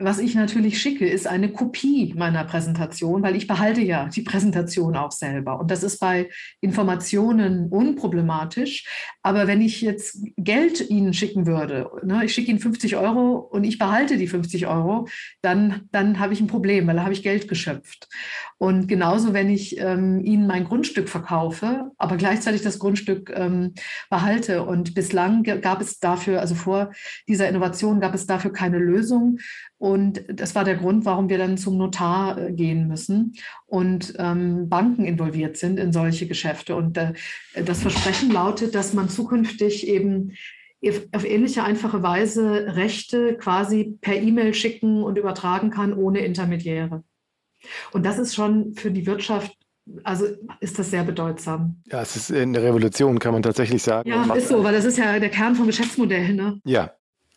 Was 0.00 0.18
ich 0.18 0.34
natürlich 0.34 0.82
schicke, 0.82 1.08
ist 1.08 1.28
eine 1.28 1.52
Kopie 1.52 2.14
meiner 2.16 2.42
Präsentation, 2.42 3.22
weil 3.22 3.36
ich 3.36 3.46
behalte 3.46 3.80
ja 3.80 4.08
die 4.08 4.22
Präsentation 4.22 4.96
auch 4.96 5.12
selber. 5.12 5.60
Und 5.60 5.70
das 5.70 5.84
ist 5.84 6.00
bei 6.00 6.30
Informationen 6.60 7.68
unproblematisch. 7.68 8.84
Aber 9.22 9.46
wenn 9.46 9.60
ich 9.60 9.80
jetzt 9.82 10.18
Geld 10.36 10.90
Ihnen 10.90 11.14
schicken 11.14 11.46
würde, 11.46 11.88
ne, 12.02 12.24
ich 12.24 12.34
schicke 12.34 12.50
Ihnen 12.50 12.58
50 12.58 12.96
Euro 12.96 13.36
und 13.36 13.62
ich 13.62 13.78
behalte 13.78 14.16
die 14.16 14.26
50 14.26 14.66
Euro, 14.66 15.06
dann, 15.42 15.82
dann 15.92 16.18
habe 16.18 16.32
ich 16.32 16.40
ein 16.40 16.48
Problem, 16.48 16.88
weil 16.88 16.96
da 16.96 17.02
habe 17.02 17.12
ich 17.12 17.22
Geld 17.22 17.46
geschöpft. 17.46 18.08
Und 18.58 18.88
genauso, 18.88 19.32
wenn 19.32 19.48
ich 19.48 19.78
ähm, 19.78 20.24
Ihnen 20.24 20.48
mein 20.48 20.64
Grundstück 20.64 21.08
verkaufe, 21.08 21.92
aber 21.98 22.16
gleichzeitig 22.16 22.62
das 22.62 22.80
Grundstück 22.80 23.32
ähm, 23.32 23.74
behalte. 24.10 24.64
Und 24.64 24.94
bislang 24.94 25.44
gab 25.44 25.80
es 25.80 26.00
dafür, 26.00 26.40
also 26.40 26.56
vor 26.56 26.90
dieser 27.28 27.48
Innovation 27.48 28.00
gab 28.00 28.14
es 28.14 28.26
dafür 28.26 28.52
keine 28.52 28.78
Lösung. 28.78 29.38
Und 29.84 30.24
das 30.28 30.54
war 30.54 30.64
der 30.64 30.76
Grund, 30.76 31.04
warum 31.04 31.28
wir 31.28 31.36
dann 31.36 31.58
zum 31.58 31.76
Notar 31.76 32.38
äh, 32.38 32.52
gehen 32.54 32.88
müssen 32.88 33.34
und 33.66 34.14
ähm, 34.16 34.70
Banken 34.70 35.04
involviert 35.04 35.58
sind 35.58 35.78
in 35.78 35.92
solche 35.92 36.26
Geschäfte. 36.26 36.74
Und 36.74 36.96
äh, 36.96 37.12
das 37.66 37.82
Versprechen 37.82 38.30
lautet, 38.30 38.74
dass 38.74 38.94
man 38.94 39.10
zukünftig 39.10 39.86
eben 39.86 40.32
auf 41.12 41.26
ähnliche 41.26 41.64
einfache 41.64 42.02
Weise 42.02 42.76
Rechte 42.76 43.36
quasi 43.36 43.98
per 44.00 44.16
E-Mail 44.16 44.54
schicken 44.54 45.02
und 45.02 45.18
übertragen 45.18 45.68
kann 45.68 45.92
ohne 45.92 46.20
Intermediäre. 46.20 47.04
Und 47.92 48.06
das 48.06 48.18
ist 48.18 48.34
schon 48.34 48.72
für 48.72 48.90
die 48.90 49.04
Wirtschaft 49.04 49.52
also 50.02 50.24
ist 50.60 50.78
das 50.78 50.90
sehr 50.90 51.04
bedeutsam. 51.04 51.82
Ja, 51.92 52.00
es 52.00 52.16
ist 52.16 52.32
eine 52.32 52.62
Revolution, 52.62 53.18
kann 53.18 53.34
man 53.34 53.42
tatsächlich 53.42 53.82
sagen. 53.82 54.08
Ja, 54.08 54.32
ist 54.32 54.48
so, 54.48 54.64
weil 54.64 54.72
das 54.72 54.86
ist 54.86 54.96
ja 54.96 55.18
der 55.20 55.28
Kern 55.28 55.54
vom 55.54 55.66
Geschäftsmodell. 55.66 56.32
Ne? 56.32 56.58
Ja, 56.64 56.94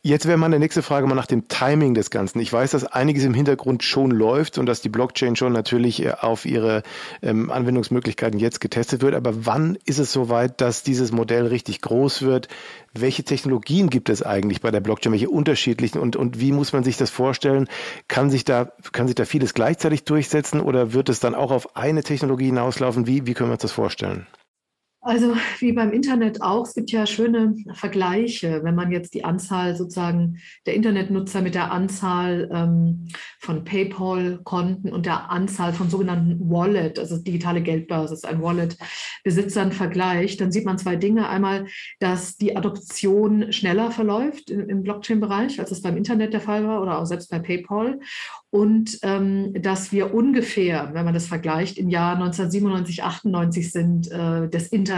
Jetzt 0.08 0.26
wäre 0.26 0.38
meine 0.38 0.58
nächste 0.58 0.84
Frage 0.84 1.06
mal 1.06 1.16
nach 1.16 1.28
dem 1.28 1.50
Timing 1.50 1.94
des 1.94 2.10
Ganzen. 2.10 2.40
Ich 2.40 2.54
weiß, 2.54 2.72
dass 2.72 2.86
einiges 2.86 3.26
im 3.26 3.34
Hintergrund 3.34 3.84
schon 3.84 4.10
läuft 4.10 4.58
und 4.58 4.66
dass 4.66 4.80
die 4.80 4.88
Blockchain 4.88 5.36
schon 5.36 5.52
natürlich 5.52 6.02
äh, 6.02 6.12
auf 6.12 6.46
ihre 6.46 6.84
ähm, 7.22 7.52
Anwendungsmöglichkeiten 7.52 8.40
jetzt 8.40 8.62
getestet 8.62 9.02
wird. 9.02 9.16
Aber 9.16 9.46
wann 9.46 9.78
ist 9.84 10.00
es 10.00 10.14
soweit, 10.14 10.62
dass 10.62 10.84
dieses 10.84 11.12
Modell 11.12 11.48
richtig 11.48 11.82
groß 11.82 12.22
wird? 12.22 12.48
Welche 12.94 13.26
Technologien 13.26 13.90
gibt 13.90 14.08
es 14.08 14.24
eigentlich 14.24 14.62
bei 14.62 14.72
der 14.72 14.80
Blockchain? 14.80 15.12
Welche 15.12 15.30
unterschiedlichen 15.30 16.00
und, 16.00 16.16
und 16.16 16.40
wie 16.40 16.54
muss 16.54 16.72
man 16.72 16.86
sich 16.86 16.96
das 16.96 17.10
vorstellen? 17.10 17.68
Kann 18.08 18.30
sich 18.30 18.46
da, 18.46 18.72
kann 18.94 19.08
sich 19.08 19.16
da 19.16 19.26
vieles 19.26 19.54
gleichzeitig 19.54 20.06
durchsetzen 20.06 20.62
oder 20.62 20.94
wird 20.94 21.10
es 21.10 21.20
dann 21.20 21.36
auch 21.36 21.52
auf 21.52 21.76
eine 21.76 22.02
Technologie 22.02 22.46
hinauslaufen? 22.46 23.08
Wie, 23.08 23.28
wie 23.28 23.34
können 23.34 23.50
wir 23.50 23.56
uns 23.56 23.64
das 23.64 23.74
vorstellen? 23.74 24.26
Also 25.00 25.36
wie 25.60 25.74
beim 25.74 25.92
Internet 25.92 26.42
auch, 26.42 26.66
es 26.66 26.74
gibt 26.74 26.92
ja 26.92 27.06
schöne 27.06 27.56
Vergleiche, 27.74 28.62
wenn 28.64 28.76
man 28.76 28.92
jetzt 28.92 29.14
die 29.14 29.24
Anzahl 29.24 29.76
sozusagen 29.76 30.40
der 30.66 30.74
Internetnutzer 30.74 31.42
mit 31.42 31.56
der 31.56 31.72
Anzahl 31.72 32.50
ähm, 32.52 33.08
von 33.40 33.64
PayPal-Konten 33.64 34.92
und 34.92 35.06
der 35.06 35.32
Anzahl 35.32 35.72
von 35.72 35.90
sogenannten 35.90 36.50
Wallet, 36.50 36.98
also 36.98 37.18
digitale 37.18 37.62
Geldbörse 37.62 38.16
ist 38.16 38.26
ein 38.26 38.42
Wallet-Besitzern 38.42 39.72
vergleicht, 39.72 40.42
dann 40.42 40.52
sieht 40.52 40.66
man 40.66 40.80
zwei 40.80 40.96
Dinge. 40.96 41.30
Einmal, 41.30 41.68
dass 42.00 42.36
die 42.38 42.58
Adoption 42.58 43.54
schneller 43.54 43.92
verläuft 43.92 44.50
im, 44.50 44.68
im 44.68 44.84
Blockchain-Bereich, 44.84 45.60
als 45.60 45.72
es 45.72 45.84
beim 45.84 45.96
Internet 45.96 46.34
der 46.34 46.42
Fall 46.42 46.68
war 46.68 46.82
oder 46.82 47.00
auch 47.00 47.06
selbst 47.06 47.30
bei 47.30 47.40
PayPal 47.40 48.00
und 48.50 48.98
ähm, 49.04 49.54
dass 49.62 49.92
wir 49.92 50.14
ungefähr, 50.14 50.90
wenn 50.94 51.06
man 51.06 51.14
das 51.14 51.28
vergleicht, 51.28 51.78
im 51.78 51.90
Jahr 51.90 52.14
1997, 52.16 53.04
98 53.04 53.72
sind 53.72 54.12
äh, 54.12 54.50
des 54.50 54.70
Internets. 54.70 54.97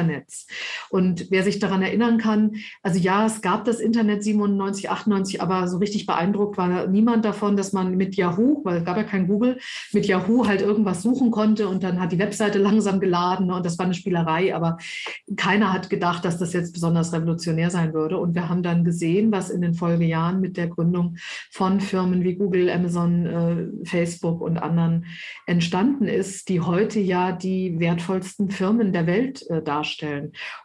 Und 0.89 1.27
wer 1.29 1.44
sich 1.44 1.60
daran 1.60 1.82
erinnern 1.82 2.18
kann, 2.18 2.56
also 2.84 3.00
ja, 3.00 3.25
es 3.25 3.41
gab 3.41 3.65
das 3.65 3.79
Internet 3.79 4.24
97, 4.24 4.89
98, 4.89 5.41
aber 5.41 5.68
so 5.68 5.77
richtig 5.77 6.06
beeindruckt 6.06 6.58
war 6.58 6.88
niemand 6.88 7.25
davon, 7.25 7.56
dass 7.56 7.74
man 7.74 7.98
mit 7.98 8.15
Yahoo, 8.15 8.62
weil 8.63 8.77
es 8.77 8.86
gab 8.86 8.98
ja 8.98 9.03
kein 9.03 9.27
Google, 9.27 9.60
mit 9.94 10.06
Yahoo 10.06 10.48
halt 10.48 10.62
irgendwas 10.62 11.01
suchen 11.01 11.32
konnte 11.32 11.68
und 11.68 11.84
dann 11.84 12.00
hat 12.00 12.12
die 12.12 12.20
Webseite 12.20 12.60
langsam 12.60 13.00
geladen 13.00 13.51
und 13.51 13.65
das 13.65 13.77
war 13.77 13.86
eine 13.86 13.94
Spielerei, 13.94 14.56
aber 14.56 14.77
keiner 15.36 15.74
hat 15.74 15.89
gedacht, 15.89 16.25
dass 16.25 16.38
das 16.38 16.53
jetzt 16.53 16.74
besonders 16.74 17.13
revolutionär 17.13 17.70
sein 17.70 17.94
würde. 17.94 18.18
Und 18.18 18.36
wir 18.36 18.50
haben 18.50 18.63
dann 18.63 18.84
gesehen, 18.84 19.32
was 19.32 19.50
in 19.50 19.62
den 19.62 19.74
Folgejahren 19.74 20.39
mit 20.39 20.58
der 20.58 20.68
Gründung 20.68 21.15
von 21.51 21.79
Firmen 21.79 22.24
wie 22.24 22.36
Google, 22.36 22.70
Amazon, 22.70 23.25
äh, 23.25 23.86
Facebook 23.86 24.41
und 24.41 24.58
anderen 24.58 25.06
entstanden 25.46 26.06
ist, 26.06 26.50
die 26.50 26.62
heute 26.62 27.00
ja 27.00 27.32
die 27.32 27.79
wertvollsten 27.79 28.50
Firmen 28.50 28.94
der 28.94 29.08
Welt 29.08 29.50
äh, 29.50 29.62
darstellen. 29.62 29.78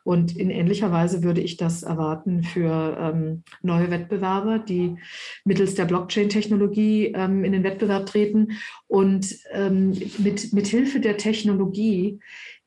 Und 0.02 0.36
in 0.36 0.50
ähnlicher 0.50 0.92
Weise 0.92 1.22
würde 1.22 1.40
ich 1.40 1.56
das 1.56 1.82
erwarten 1.82 2.42
für 2.42 2.96
ähm, 2.98 3.42
neue 3.62 3.90
Wettbewerber, 3.90 4.58
die 4.58 4.96
mittels 5.44 5.74
der 5.74 5.84
Blockchain-Technologie 5.84 7.12
ähm, 7.14 7.44
in 7.44 7.52
den 7.52 7.64
Wettbewerb 7.64 8.06
treten. 8.06 8.58
Und 8.86 9.36
ähm, 9.52 9.90
mit, 10.18 10.52
mit 10.52 10.66
Hilfe 10.66 11.00
der 11.00 11.16
Technologie 11.16 12.20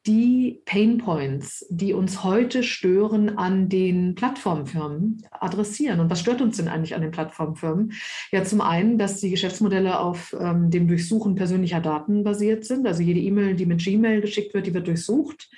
die 0.08 0.62
Pain 0.66 0.98
Points, 0.98 1.66
die 1.70 1.94
uns 1.94 2.24
heute 2.24 2.64
stören 2.64 3.38
an 3.38 3.68
den 3.68 4.16
Plattformfirmen, 4.16 5.24
adressieren. 5.32 6.00
Und 6.00 6.10
was 6.10 6.22
stört 6.22 6.42
uns 6.42 6.58
denn 6.58 6.70
eigentlich 6.70 6.96
an 6.96 7.02
den 7.02 7.12
Plattformfirmen? 7.12 7.92
Ja, 8.32 8.44
zum 8.44 8.62
einen, 8.62 8.98
dass 8.98 9.20
die 9.20 9.30
Geschäftsmodelle 9.30 10.00
auf 10.00 10.36
ähm, 10.40 10.72
dem 10.72 10.88
Durchsuchen 10.88 11.36
persönlicher 11.36 11.82
Daten 11.82 12.24
basiert 12.24 12.64
sind. 12.64 12.88
Also 12.88 13.04
jede 13.04 13.20
E-Mail, 13.20 13.56
die 13.56 13.66
mit 13.66 13.84
Gmail 13.84 14.22
geschickt 14.22 14.54
wird, 14.54 14.66
die 14.66 14.74
wird 14.74 14.88
durchsucht 14.88 15.50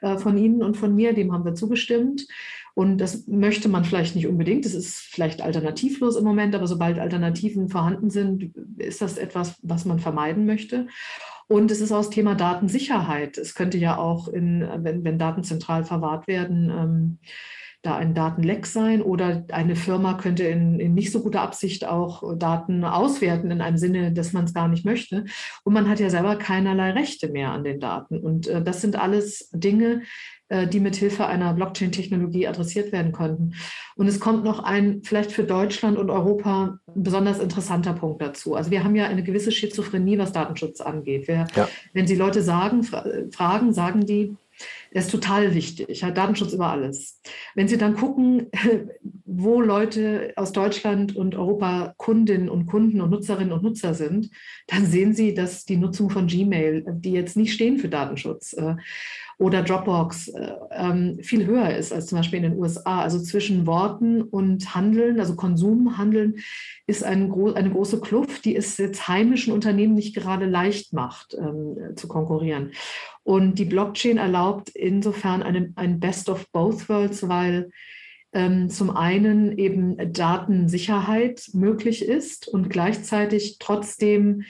äh, 0.00 0.16
von 0.16 0.38
Ihnen 0.38 0.62
und 0.62 0.76
von 0.76 0.94
mir. 0.94 1.12
Dem 1.12 1.32
haben 1.32 1.44
wir 1.44 1.54
zugestimmt. 1.54 2.26
Und 2.74 2.98
das 2.98 3.26
möchte 3.26 3.70
man 3.70 3.86
vielleicht 3.86 4.14
nicht 4.14 4.26
unbedingt. 4.26 4.66
Das 4.66 4.74
ist 4.74 4.98
vielleicht 4.98 5.40
alternativlos 5.40 6.14
im 6.16 6.24
Moment, 6.24 6.54
aber 6.54 6.66
sobald 6.66 6.98
Alternativen 6.98 7.70
vorhanden 7.70 8.10
sind, 8.10 8.54
ist 8.76 9.00
das 9.00 9.16
etwas, 9.16 9.58
was 9.62 9.86
man 9.86 9.98
vermeiden 9.98 10.44
möchte. 10.44 10.86
Und 11.48 11.70
es 11.70 11.80
ist 11.80 11.92
auch 11.92 11.98
das 11.98 12.10
Thema 12.10 12.34
Datensicherheit. 12.34 13.38
Es 13.38 13.54
könnte 13.54 13.78
ja 13.78 13.98
auch, 13.98 14.28
in, 14.28 14.66
wenn, 14.78 15.04
wenn 15.04 15.18
Daten 15.18 15.44
zentral 15.44 15.84
verwahrt 15.84 16.26
werden, 16.26 16.70
ähm, 16.70 17.18
da 17.86 17.96
ein 17.96 18.14
Datenleck 18.14 18.66
sein 18.66 19.00
oder 19.00 19.44
eine 19.52 19.76
Firma 19.76 20.14
könnte 20.14 20.42
in, 20.42 20.80
in, 20.80 20.94
nicht 20.94 21.12
so 21.12 21.22
guter 21.22 21.42
Absicht 21.42 21.86
auch 21.86 22.36
Daten 22.36 22.84
auswerten 22.84 23.50
in 23.50 23.60
einem 23.60 23.78
Sinne, 23.78 24.12
dass 24.12 24.32
man 24.32 24.44
es 24.44 24.54
gar 24.54 24.66
nicht 24.66 24.84
möchte. 24.84 25.24
Und 25.62 25.72
man 25.72 25.88
hat 25.88 26.00
ja 26.00 26.10
selber 26.10 26.36
keinerlei 26.36 26.90
Rechte 26.90 27.28
mehr 27.28 27.52
an 27.52 27.62
den 27.62 27.78
Daten. 27.78 28.18
Und 28.18 28.48
äh, 28.48 28.62
das 28.62 28.80
sind 28.80 28.96
alles 28.96 29.50
Dinge, 29.52 30.02
äh, 30.48 30.66
die 30.66 30.80
mithilfe 30.80 31.26
einer 31.26 31.54
Blockchain-Technologie 31.54 32.46
adressiert 32.46 32.92
werden 32.92 33.12
könnten. 33.12 33.54
Und 33.96 34.06
es 34.06 34.20
kommt 34.20 34.44
noch 34.44 34.62
ein 34.62 35.02
vielleicht 35.02 35.32
für 35.32 35.44
Deutschland 35.44 35.98
und 35.98 36.10
Europa 36.10 36.78
besonders 36.94 37.40
interessanter 37.40 37.94
Punkt 37.94 38.22
dazu. 38.22 38.54
Also 38.54 38.70
wir 38.70 38.84
haben 38.84 38.94
ja 38.94 39.06
eine 39.06 39.22
gewisse 39.22 39.50
Schizophrenie, 39.50 40.18
was 40.18 40.32
Datenschutz 40.32 40.80
angeht. 40.80 41.28
Wir, 41.28 41.46
ja. 41.54 41.68
Wenn 41.92 42.06
Sie 42.06 42.14
Leute 42.14 42.42
sagen, 42.42 42.82
fra 42.84 43.04
fragen, 43.32 43.72
sagen 43.72 44.06
die, 44.06 44.36
der 44.94 45.02
ist 45.02 45.10
total 45.10 45.54
wichtig, 45.54 46.02
hat 46.02 46.16
Datenschutz 46.16 46.52
über 46.52 46.68
alles. 46.68 47.20
Wenn 47.54 47.68
Sie 47.68 47.76
dann 47.76 47.94
gucken, 47.94 48.46
wo 49.24 49.60
Leute 49.60 50.32
aus 50.36 50.52
Deutschland 50.52 51.16
und 51.16 51.34
Europa 51.34 51.94
Kundinnen 51.96 52.48
und 52.48 52.66
Kunden 52.66 53.00
und 53.00 53.10
Nutzerinnen 53.10 53.52
und 53.52 53.62
Nutzer 53.62 53.94
sind, 53.94 54.30
dann 54.68 54.86
sehen 54.86 55.14
Sie, 55.14 55.34
dass 55.34 55.64
die 55.64 55.76
Nutzung 55.76 56.10
von 56.10 56.26
Gmail, 56.26 56.84
die 56.88 57.12
jetzt 57.12 57.36
nicht 57.36 57.52
stehen 57.52 57.78
für 57.78 57.88
Datenschutz, 57.88 58.54
äh, 58.54 58.76
oder 59.38 59.62
Dropbox 59.62 60.28
äh, 60.28 60.52
ähm, 60.70 61.18
viel 61.22 61.44
höher 61.44 61.76
ist 61.76 61.92
als 61.92 62.06
zum 62.06 62.18
Beispiel 62.18 62.38
in 62.38 62.50
den 62.50 62.58
USA. 62.58 63.02
Also 63.02 63.20
zwischen 63.20 63.66
Worten 63.66 64.22
und 64.22 64.74
Handeln, 64.74 65.20
also 65.20 65.36
Konsum, 65.36 65.98
Handeln, 65.98 66.36
ist 66.86 67.04
ein 67.04 67.28
gro 67.28 67.52
eine 67.52 67.70
große 67.70 68.00
Kluft, 68.00 68.46
die 68.46 68.56
es 68.56 68.78
jetzt 68.78 69.08
heimischen 69.08 69.52
Unternehmen 69.52 69.94
nicht 69.94 70.14
gerade 70.14 70.46
leicht 70.46 70.94
macht, 70.94 71.36
ähm, 71.38 71.96
zu 71.96 72.08
konkurrieren. 72.08 72.72
Und 73.24 73.58
die 73.58 73.66
Blockchain 73.66 74.16
erlaubt 74.16 74.70
insofern 74.70 75.42
eine, 75.42 75.72
ein 75.76 76.00
Best 76.00 76.30
of 76.30 76.50
both 76.52 76.88
Worlds, 76.88 77.28
weil 77.28 77.70
ähm, 78.32 78.70
zum 78.70 78.96
einen 78.96 79.58
eben 79.58 80.12
Datensicherheit 80.12 81.50
möglich 81.52 82.04
ist 82.04 82.48
und 82.48 82.70
gleichzeitig 82.70 83.58
trotzdem 83.58 84.44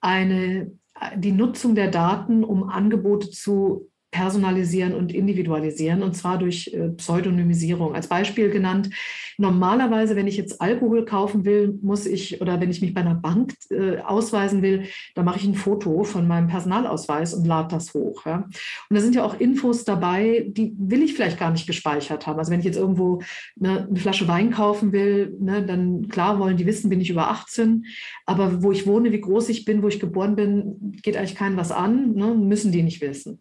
eine, 0.00 0.72
die 1.16 1.32
Nutzung 1.32 1.76
der 1.76 1.90
Daten, 1.90 2.42
um 2.42 2.64
Angebote 2.64 3.30
zu 3.30 3.91
personalisieren 4.12 4.94
und 4.94 5.12
individualisieren, 5.12 6.02
und 6.02 6.14
zwar 6.14 6.38
durch 6.38 6.70
äh, 6.74 6.90
Pseudonymisierung. 6.90 7.94
Als 7.94 8.06
Beispiel 8.06 8.50
genannt, 8.50 8.90
normalerweise, 9.38 10.14
wenn 10.16 10.26
ich 10.26 10.36
jetzt 10.36 10.60
Alkohol 10.60 11.06
kaufen 11.06 11.46
will, 11.46 11.78
muss 11.82 12.04
ich, 12.04 12.40
oder 12.42 12.60
wenn 12.60 12.70
ich 12.70 12.82
mich 12.82 12.92
bei 12.92 13.00
einer 13.00 13.14
Bank 13.14 13.54
äh, 13.70 13.98
ausweisen 14.00 14.60
will, 14.60 14.84
da 15.14 15.22
mache 15.22 15.38
ich 15.38 15.46
ein 15.46 15.54
Foto 15.54 16.04
von 16.04 16.28
meinem 16.28 16.46
Personalausweis 16.46 17.32
und 17.32 17.46
lade 17.46 17.68
das 17.70 17.94
hoch. 17.94 18.26
Ja. 18.26 18.44
Und 18.90 18.94
da 18.94 19.00
sind 19.00 19.14
ja 19.14 19.24
auch 19.24 19.40
Infos 19.40 19.84
dabei, 19.84 20.44
die 20.46 20.74
will 20.78 21.02
ich 21.02 21.14
vielleicht 21.14 21.38
gar 21.38 21.50
nicht 21.50 21.66
gespeichert 21.66 22.26
haben. 22.26 22.38
Also 22.38 22.52
wenn 22.52 22.60
ich 22.60 22.66
jetzt 22.66 22.76
irgendwo 22.76 23.22
ne, 23.56 23.86
eine 23.88 23.98
Flasche 23.98 24.28
Wein 24.28 24.50
kaufen 24.50 24.92
will, 24.92 25.34
ne, 25.40 25.64
dann 25.64 26.08
klar 26.08 26.38
wollen 26.38 26.58
die 26.58 26.66
wissen, 26.66 26.90
bin 26.90 27.00
ich 27.00 27.08
über 27.08 27.30
18, 27.30 27.86
aber 28.26 28.62
wo 28.62 28.72
ich 28.72 28.86
wohne, 28.86 29.10
wie 29.10 29.20
groß 29.22 29.48
ich 29.48 29.64
bin, 29.64 29.82
wo 29.82 29.88
ich 29.88 30.00
geboren 30.00 30.36
bin, 30.36 30.98
geht 31.02 31.16
eigentlich 31.16 31.34
keinem 31.34 31.56
was 31.56 31.72
an, 31.72 32.12
ne, 32.12 32.34
müssen 32.34 32.72
die 32.72 32.82
nicht 32.82 33.00
wissen. 33.00 33.40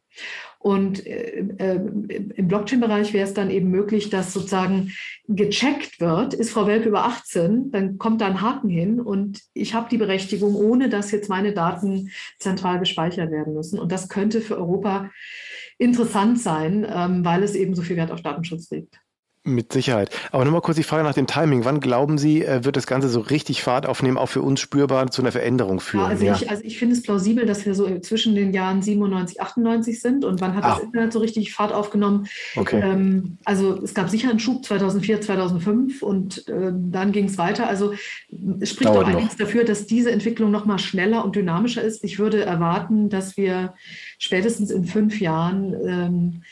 Und 0.60 1.06
äh, 1.08 1.44
äh, 1.58 1.75
im 2.36 2.48
Blockchain-Bereich 2.48 3.13
wäre 3.13 3.27
es 3.27 3.34
dann 3.34 3.50
eben 3.50 3.72
möglich, 3.72 4.10
dass 4.10 4.32
sozusagen 4.32 4.91
gecheckt 5.27 6.00
wird, 6.00 6.36
ist 6.36 6.51
Frau 6.51 6.68
Welpe 6.68 6.89
über 6.89 7.06
18, 7.06 7.72
dann 7.72 7.98
kommt 7.98 8.22
da 8.22 8.27
ein 8.27 8.41
Haken 8.41 8.70
hin 8.70 9.00
und 9.00 9.41
ich 9.53 9.74
habe 9.74 9.89
die 9.89 9.98
Berechtigung, 9.98 10.56
ohne 10.56 10.89
dass 10.89 11.12
jetzt 11.12 11.30
meine 11.30 11.53
Daten 11.53 12.12
zentral 12.38 12.80
gespeichert 12.80 13.32
werden 13.32 13.53
müssen. 13.53 13.80
Und 13.80 13.91
das 13.91 14.08
könnte 14.08 14.41
für 14.41 14.58
Europa 14.58 15.10
interessant 15.80 16.39
sein, 16.39 16.86
ähm, 16.88 17.25
weil 17.25 17.41
es 17.41 17.56
eben 17.56 17.74
so 17.74 17.82
viel 17.82 17.96
Wert 17.96 18.12
auf 18.12 18.22
Datenschutz 18.22 18.70
legt. 18.70 19.00
Mit 19.44 19.74
Sicherheit. 19.74 20.12
Aber 20.32 20.46
nochmal 20.46 20.62
kurz 20.62 20.78
die 20.78 20.84
Frage 20.84 21.04
nach 21.04 21.16
dem 21.16 21.26
Timing. 21.26 21.66
Wann 21.66 21.80
glauben 21.80 22.20
Sie, 22.20 22.46
äh, 22.46 22.64
wird 22.64 22.76
das 22.76 22.86
Ganze 22.86 23.10
so 23.10 23.22
richtig 23.22 23.64
Fahrt 23.64 23.88
aufnehmen, 23.88 24.18
auch 24.18 24.28
für 24.28 24.44
uns 24.44 24.60
spürbar 24.60 25.10
zu 25.10 25.24
einer 25.24 25.32
Veränderung 25.32 25.80
führen? 25.80 26.04
Ja, 26.04 26.10
also, 26.10 26.26
ja. 26.26 26.36
Ich, 26.36 26.50
also 26.52 26.64
ich 26.64 26.78
finde 26.78 26.94
es 26.94 27.02
plausibel, 27.02 27.48
dass 27.48 27.66
wir 27.66 27.74
so 27.74 28.00
zwischen 28.02 28.36
den 28.36 28.54
Jahren 28.54 28.84
97, 28.84 29.42
98 29.42 30.00
sind. 30.00 30.26
Und 30.26 30.42
wann 30.42 30.56
hat 30.56 30.64
ah. 30.64 30.76
das 30.76 30.84
Internet 30.84 31.12
so 31.12 31.18
richtig 31.18 31.54
Fahrt 31.54 31.74
aufgenommen? 31.74 32.28
Okay. 32.56 32.82
Ähm, 32.84 33.40
also 33.44 33.82
es 33.82 33.96
gab 33.96 34.12
sicher 34.12 34.30
einen 34.30 34.40
Schub 34.40 34.64
2004, 34.64 35.22
2005 35.22 36.04
und 36.04 36.48
äh, 36.48 36.72
dann 36.72 37.12
ging 37.12 37.26
es 37.26 37.40
weiter. 37.40 37.68
Also 37.68 37.94
es 38.60 38.70
spricht 38.70 38.92
Dauert 38.92 39.06
auch 39.06 39.10
einiges 39.10 39.38
dafür, 39.38 39.64
dass 39.64 39.88
diese 39.88 40.12
Entwicklung 40.12 40.52
nochmal 40.52 40.78
schneller 40.78 41.26
und 41.26 41.36
dynamischer 41.36 41.82
ist. 41.82 42.04
Ich 42.04 42.20
würde 42.20 42.46
erwarten, 42.46 43.10
dass 43.10 43.38
wir 43.38 43.74
spätestens 44.20 44.70
in 44.70 44.86
fünf 44.86 45.20
Jahren 45.20 45.74
ähm, 45.84 46.44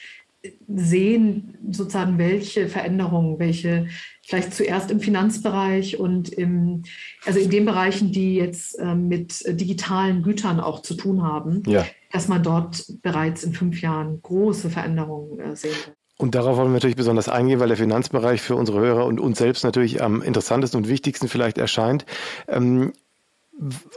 sehen, 0.68 1.58
sozusagen, 1.72 2.18
welche 2.18 2.68
Veränderungen, 2.70 3.40
welche 3.40 3.88
vielleicht 4.26 4.54
zuerst 4.54 4.92
im 4.92 5.00
Finanzbereich 5.00 6.00
und 6.00 6.30
im, 6.30 6.84
also 7.26 7.40
in 7.40 7.50
den 7.50 7.66
Bereichen, 7.66 8.12
die 8.12 8.36
jetzt 8.36 8.80
äh, 8.80 8.96
mit 8.96 9.44
digitalen 9.60 10.24
Gütern 10.24 10.60
auch 10.60 10.82
zu 10.82 10.94
tun 10.94 11.24
haben, 11.24 11.64
ja. 11.68 11.86
dass 12.12 12.28
man 12.28 12.44
dort 12.44 12.86
bereits 13.02 13.44
in 13.44 13.54
fünf 13.54 13.82
Jahren 13.82 14.22
große 14.22 14.70
Veränderungen 14.70 15.40
äh, 15.40 15.56
sehen 15.56 15.72
wird. 15.86 15.98
Und 16.18 16.36
darauf 16.36 16.58
wollen 16.58 16.68
wir 16.68 16.74
natürlich 16.74 16.98
besonders 16.98 17.30
eingehen, 17.30 17.62
weil 17.62 17.70
der 17.70 17.78
Finanzbereich 17.78 18.42
für 18.42 18.56
unsere 18.56 18.80
Hörer 18.80 19.06
und 19.06 19.22
uns 19.22 19.38
selbst 19.38 19.64
natürlich 19.64 20.02
am 20.02 20.22
interessantesten 20.22 20.78
und 20.78 20.90
wichtigsten 20.90 21.30
vielleicht 21.30 21.58
erscheint. 21.58 22.06
Ähm, 22.50 22.92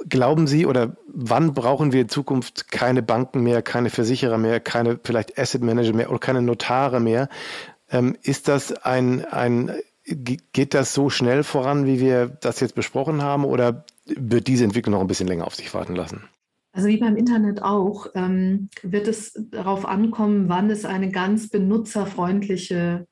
Glauben 0.08 0.46
Sie 0.46 0.66
oder 0.66 0.96
wann 1.06 1.54
brauchen 1.54 1.92
wir 1.92 2.02
in 2.02 2.08
Zukunft 2.08 2.70
keine 2.72 3.02
Banken 3.02 3.42
mehr, 3.42 3.62
keine 3.62 3.90
Versicherer 3.90 4.38
mehr, 4.38 4.58
keine 4.58 4.98
vielleicht 5.02 5.38
Asset 5.38 5.62
Manager 5.62 5.92
mehr 5.92 6.10
oder 6.10 6.18
keine 6.18 6.42
Notare 6.42 7.00
mehr? 7.00 7.28
Ähm, 7.90 8.16
ist 8.22 8.48
das 8.48 8.72
ein, 8.72 9.24
ein, 9.24 9.70
geht 10.04 10.74
das 10.74 10.94
so 10.94 11.10
schnell 11.10 11.44
voran, 11.44 11.86
wie 11.86 12.00
wir 12.00 12.26
das 12.26 12.60
jetzt 12.60 12.74
besprochen 12.74 13.22
haben 13.22 13.44
oder 13.44 13.84
wird 14.06 14.48
diese 14.48 14.64
Entwicklung 14.64 14.94
noch 14.94 15.00
ein 15.00 15.06
bisschen 15.06 15.28
länger 15.28 15.46
auf 15.46 15.54
sich 15.54 15.72
warten 15.74 15.94
lassen? 15.94 16.24
Also 16.72 16.88
wie 16.88 16.96
beim 16.96 17.16
Internet 17.16 17.62
auch, 17.62 18.06
ähm, 18.14 18.68
wird 18.82 19.06
es 19.06 19.38
darauf 19.50 19.84
ankommen, 19.84 20.48
wann 20.48 20.70
es 20.70 20.84
eine 20.86 21.10
ganz 21.10 21.50
benutzerfreundliche 21.50 23.06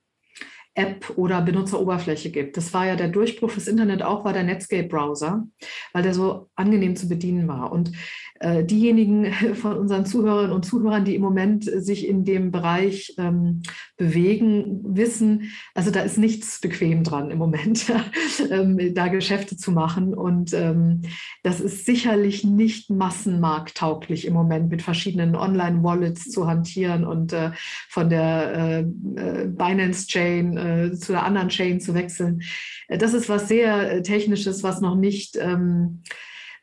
App 0.74 1.12
oder 1.16 1.42
Benutzeroberfläche 1.42 2.30
gibt. 2.30 2.56
Das 2.56 2.72
war 2.72 2.86
ja 2.86 2.96
der 2.96 3.08
Durchbruch 3.08 3.50
fürs 3.50 3.66
Internet 3.66 4.02
auch, 4.02 4.24
war 4.24 4.32
der 4.32 4.44
Netscape-Browser, 4.44 5.46
weil 5.92 6.02
der 6.02 6.14
so 6.14 6.48
angenehm 6.54 6.94
zu 6.96 7.08
bedienen 7.08 7.48
war. 7.48 7.72
Und 7.72 7.92
äh, 8.38 8.64
diejenigen 8.64 9.32
von 9.54 9.76
unseren 9.76 10.06
Zuhörerinnen 10.06 10.52
und 10.52 10.64
Zuhörern, 10.64 11.04
die 11.04 11.14
im 11.14 11.22
Moment 11.22 11.64
sich 11.64 12.06
in 12.06 12.24
dem 12.24 12.50
Bereich 12.50 13.14
ähm, 13.18 13.62
bewegen, 14.00 14.80
wissen, 14.96 15.52
also 15.74 15.90
da 15.90 16.00
ist 16.00 16.16
nichts 16.16 16.58
bequem 16.58 17.04
dran 17.04 17.30
im 17.30 17.36
Moment, 17.36 17.84
ähm, 18.50 18.94
da 18.94 19.08
Geschäfte 19.08 19.58
zu 19.58 19.72
machen. 19.72 20.14
Und 20.14 20.54
ähm, 20.54 21.02
das 21.42 21.60
ist 21.60 21.84
sicherlich 21.84 22.42
nicht 22.42 22.88
massenmarkttauglich 22.88 24.26
im 24.26 24.32
Moment 24.32 24.70
mit 24.70 24.80
verschiedenen 24.80 25.36
Online-Wallets 25.36 26.30
zu 26.30 26.46
hantieren 26.46 27.04
und 27.04 27.34
äh, 27.34 27.50
von 27.90 28.08
der 28.08 28.54
äh, 28.54 28.80
äh 28.80 29.46
Binance-Chain 29.48 30.56
äh, 30.56 30.92
zu 30.94 31.12
der 31.12 31.24
anderen 31.24 31.50
Chain 31.50 31.78
zu 31.78 31.92
wechseln. 31.92 32.40
Äh, 32.88 32.96
das 32.96 33.12
ist 33.12 33.28
was 33.28 33.48
sehr 33.48 34.02
Technisches, 34.02 34.62
was 34.62 34.80
noch 34.80 34.96
nicht 34.96 35.36
ähm, 35.36 36.00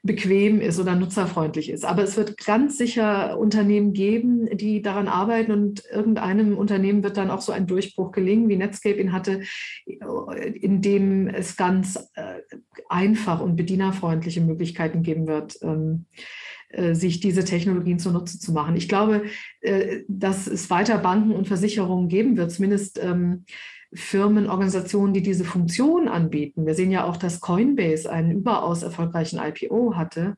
bequem 0.03 0.61
ist 0.61 0.79
oder 0.79 0.95
nutzerfreundlich 0.95 1.69
ist. 1.69 1.85
Aber 1.85 2.03
es 2.03 2.17
wird 2.17 2.37
ganz 2.45 2.77
sicher 2.77 3.37
Unternehmen 3.37 3.93
geben, 3.93 4.47
die 4.57 4.81
daran 4.81 5.07
arbeiten 5.07 5.51
und 5.51 5.83
irgendeinem 5.91 6.57
Unternehmen 6.57 7.03
wird 7.03 7.17
dann 7.17 7.29
auch 7.29 7.41
so 7.41 7.51
ein 7.51 7.67
Durchbruch 7.67 8.11
gelingen, 8.11 8.47
wie 8.47 8.55
Netscape 8.55 8.99
ihn 8.99 9.11
hatte, 9.11 9.41
in 10.53 10.81
dem 10.81 11.27
es 11.27 11.57
ganz 11.57 11.97
äh, 12.15 12.39
einfach 12.89 13.41
und 13.41 13.55
bedienerfreundliche 13.55 14.41
Möglichkeiten 14.41 15.03
geben 15.03 15.27
wird 15.27 15.57
ähm, 15.61 16.05
äh, 16.69 16.95
sich 16.95 17.19
diese 17.21 17.45
Technologien 17.45 17.97
zunutze 17.97 18.39
zu 18.39 18.51
machen. 18.51 18.75
Ich 18.75 18.89
glaube, 18.89 19.23
äh, 19.61 20.01
dass 20.07 20.47
es 20.47 20.69
weiter 20.69 20.97
Banken 20.97 21.31
und 21.31 21.47
Versicherungen 21.47 22.09
geben 22.09 22.35
wird, 22.35 22.51
zumindest 22.51 22.99
ähm, 23.01 23.45
Firmen, 23.93 24.49
Organisationen, 24.49 25.13
die 25.13 25.21
diese 25.21 25.45
Funktion 25.45 26.07
anbieten. 26.07 26.65
Wir 26.65 26.73
sehen 26.73 26.91
ja 26.91 27.05
auch, 27.05 27.17
dass 27.17 27.39
Coinbase 27.39 28.11
einen 28.11 28.31
überaus 28.31 28.83
erfolgreichen 28.83 29.39
IPO 29.39 29.95
hatte. 29.95 30.35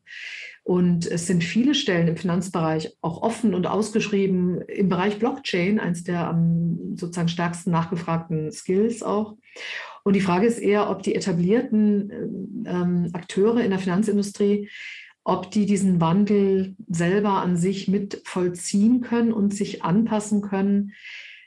Und 0.63 1.09
es 1.09 1.25
sind 1.25 1.43
viele 1.43 1.73
Stellen 1.73 2.07
im 2.07 2.17
Finanzbereich 2.17 2.95
auch 3.01 3.23
offen 3.23 3.55
und 3.55 3.65
ausgeschrieben 3.65 4.61
im 4.61 4.87
Bereich 4.87 5.17
Blockchain, 5.17 5.79
eines 5.79 6.03
der 6.03 6.27
am 6.27 6.95
sozusagen 6.95 7.27
stärksten 7.27 7.71
nachgefragten 7.71 8.51
Skills 8.51 9.01
auch. 9.01 9.35
Und 10.03 10.15
die 10.15 10.21
Frage 10.21 10.45
ist 10.45 10.59
eher, 10.59 10.89
ob 10.89 11.01
die 11.01 11.15
etablierten 11.15 12.65
ähm, 12.67 13.09
Akteure 13.13 13.61
in 13.61 13.71
der 13.71 13.79
Finanzindustrie, 13.79 14.69
ob 15.23 15.49
die 15.49 15.65
diesen 15.65 15.99
Wandel 15.99 16.75
selber 16.87 17.41
an 17.41 17.57
sich 17.57 17.87
mit 17.87 18.21
vollziehen 18.25 19.01
können 19.01 19.33
und 19.33 19.53
sich 19.53 19.83
anpassen 19.83 20.41
können 20.41 20.93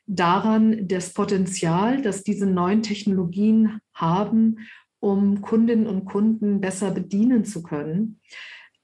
daran 0.06 0.88
das 0.88 1.12
Potenzial, 1.12 2.02
das 2.02 2.22
diese 2.22 2.46
neuen 2.46 2.82
Technologien 2.82 3.80
haben, 3.94 4.58
um 5.00 5.40
Kundinnen 5.40 5.86
und 5.86 6.04
Kunden 6.04 6.60
besser 6.60 6.90
bedienen 6.90 7.44
zu 7.44 7.62
können, 7.62 8.20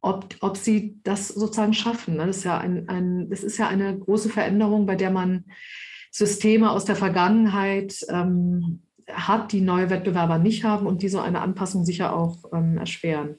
ob, 0.01 0.35
ob 0.41 0.57
sie 0.57 0.99
das 1.03 1.29
sozusagen 1.29 1.75
schaffen. 1.75 2.17
Ne? 2.17 2.27
Das 2.27 2.39
ist, 2.39 2.45
ja 2.45 2.59
ein, 2.59 2.89
ein, 2.89 3.31
das 3.31 3.43
ist 3.43 3.59
ja 3.59 3.69
eine 3.69 3.99
große 3.99 4.29
Veränderung, 4.29 4.87
bei 4.87 4.97
der 4.97 5.11
man 5.11 5.45
Systeme 6.11 6.71
aus 6.71 6.85
der 6.85 6.97
Vergangenheit 6.97 8.05
ähm, 8.09 8.83
hat, 9.11 9.53
die 9.53 9.61
neue 9.61 9.91
Wettbewerber 9.91 10.39
nicht 10.39 10.65
haben 10.65 10.87
und 10.87 11.03
die 11.03 11.09
so 11.09 11.21
eine 11.21 11.41
Anpassung 11.41 11.85
sicher 11.85 12.15
auch 12.15 12.45
ähm, 12.53 12.79
erschweren. 12.79 13.37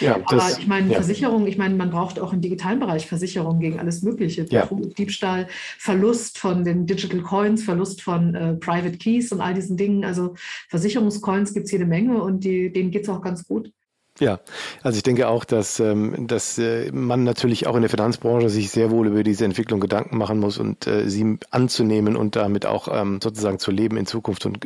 Ja, 0.00 0.18
das, 0.18 0.42
Aber 0.42 0.60
ich 0.60 0.66
meine, 0.66 0.88
ja. 0.88 0.94
Versicherung, 0.94 1.46
ich 1.46 1.58
meine, 1.58 1.74
man 1.74 1.90
braucht 1.90 2.18
auch 2.18 2.32
im 2.32 2.40
digitalen 2.40 2.80
Bereich 2.80 3.06
Versicherung 3.06 3.60
gegen 3.60 3.78
alles 3.78 4.02
Mögliche. 4.02 4.46
Ja. 4.48 4.68
Diebstahl, 4.98 5.46
Verlust 5.78 6.38
von 6.38 6.64
den 6.64 6.86
Digital 6.86 7.20
Coins, 7.20 7.62
Verlust 7.62 8.02
von 8.02 8.34
äh, 8.34 8.54
Private 8.54 8.96
Keys 8.96 9.30
und 9.32 9.40
all 9.40 9.54
diesen 9.54 9.76
Dingen. 9.76 10.04
Also 10.04 10.34
Versicherungscoins 10.68 11.52
gibt 11.52 11.66
es 11.66 11.72
jede 11.72 11.86
Menge 11.86 12.22
und 12.22 12.44
die, 12.44 12.72
denen 12.72 12.90
geht 12.90 13.02
es 13.02 13.08
auch 13.08 13.20
ganz 13.20 13.46
gut. 13.46 13.72
Ja, 14.20 14.38
also 14.82 14.96
ich 14.96 15.02
denke 15.02 15.26
auch, 15.26 15.44
dass, 15.44 15.80
ähm, 15.80 16.28
dass 16.28 16.56
äh, 16.56 16.92
man 16.92 17.24
natürlich 17.24 17.66
auch 17.66 17.74
in 17.74 17.82
der 17.82 17.90
Finanzbranche 17.90 18.48
sich 18.48 18.70
sehr 18.70 18.92
wohl 18.92 19.08
über 19.08 19.24
diese 19.24 19.44
Entwicklung 19.44 19.80
Gedanken 19.80 20.18
machen 20.18 20.38
muss 20.38 20.56
und 20.56 20.86
äh, 20.86 21.10
sie 21.10 21.38
anzunehmen 21.50 22.14
und 22.14 22.36
damit 22.36 22.64
auch 22.64 22.86
ähm, 22.92 23.18
sozusagen 23.20 23.58
zu 23.58 23.72
leben 23.72 23.96
in 23.96 24.06
Zukunft 24.06 24.46
und 24.46 24.60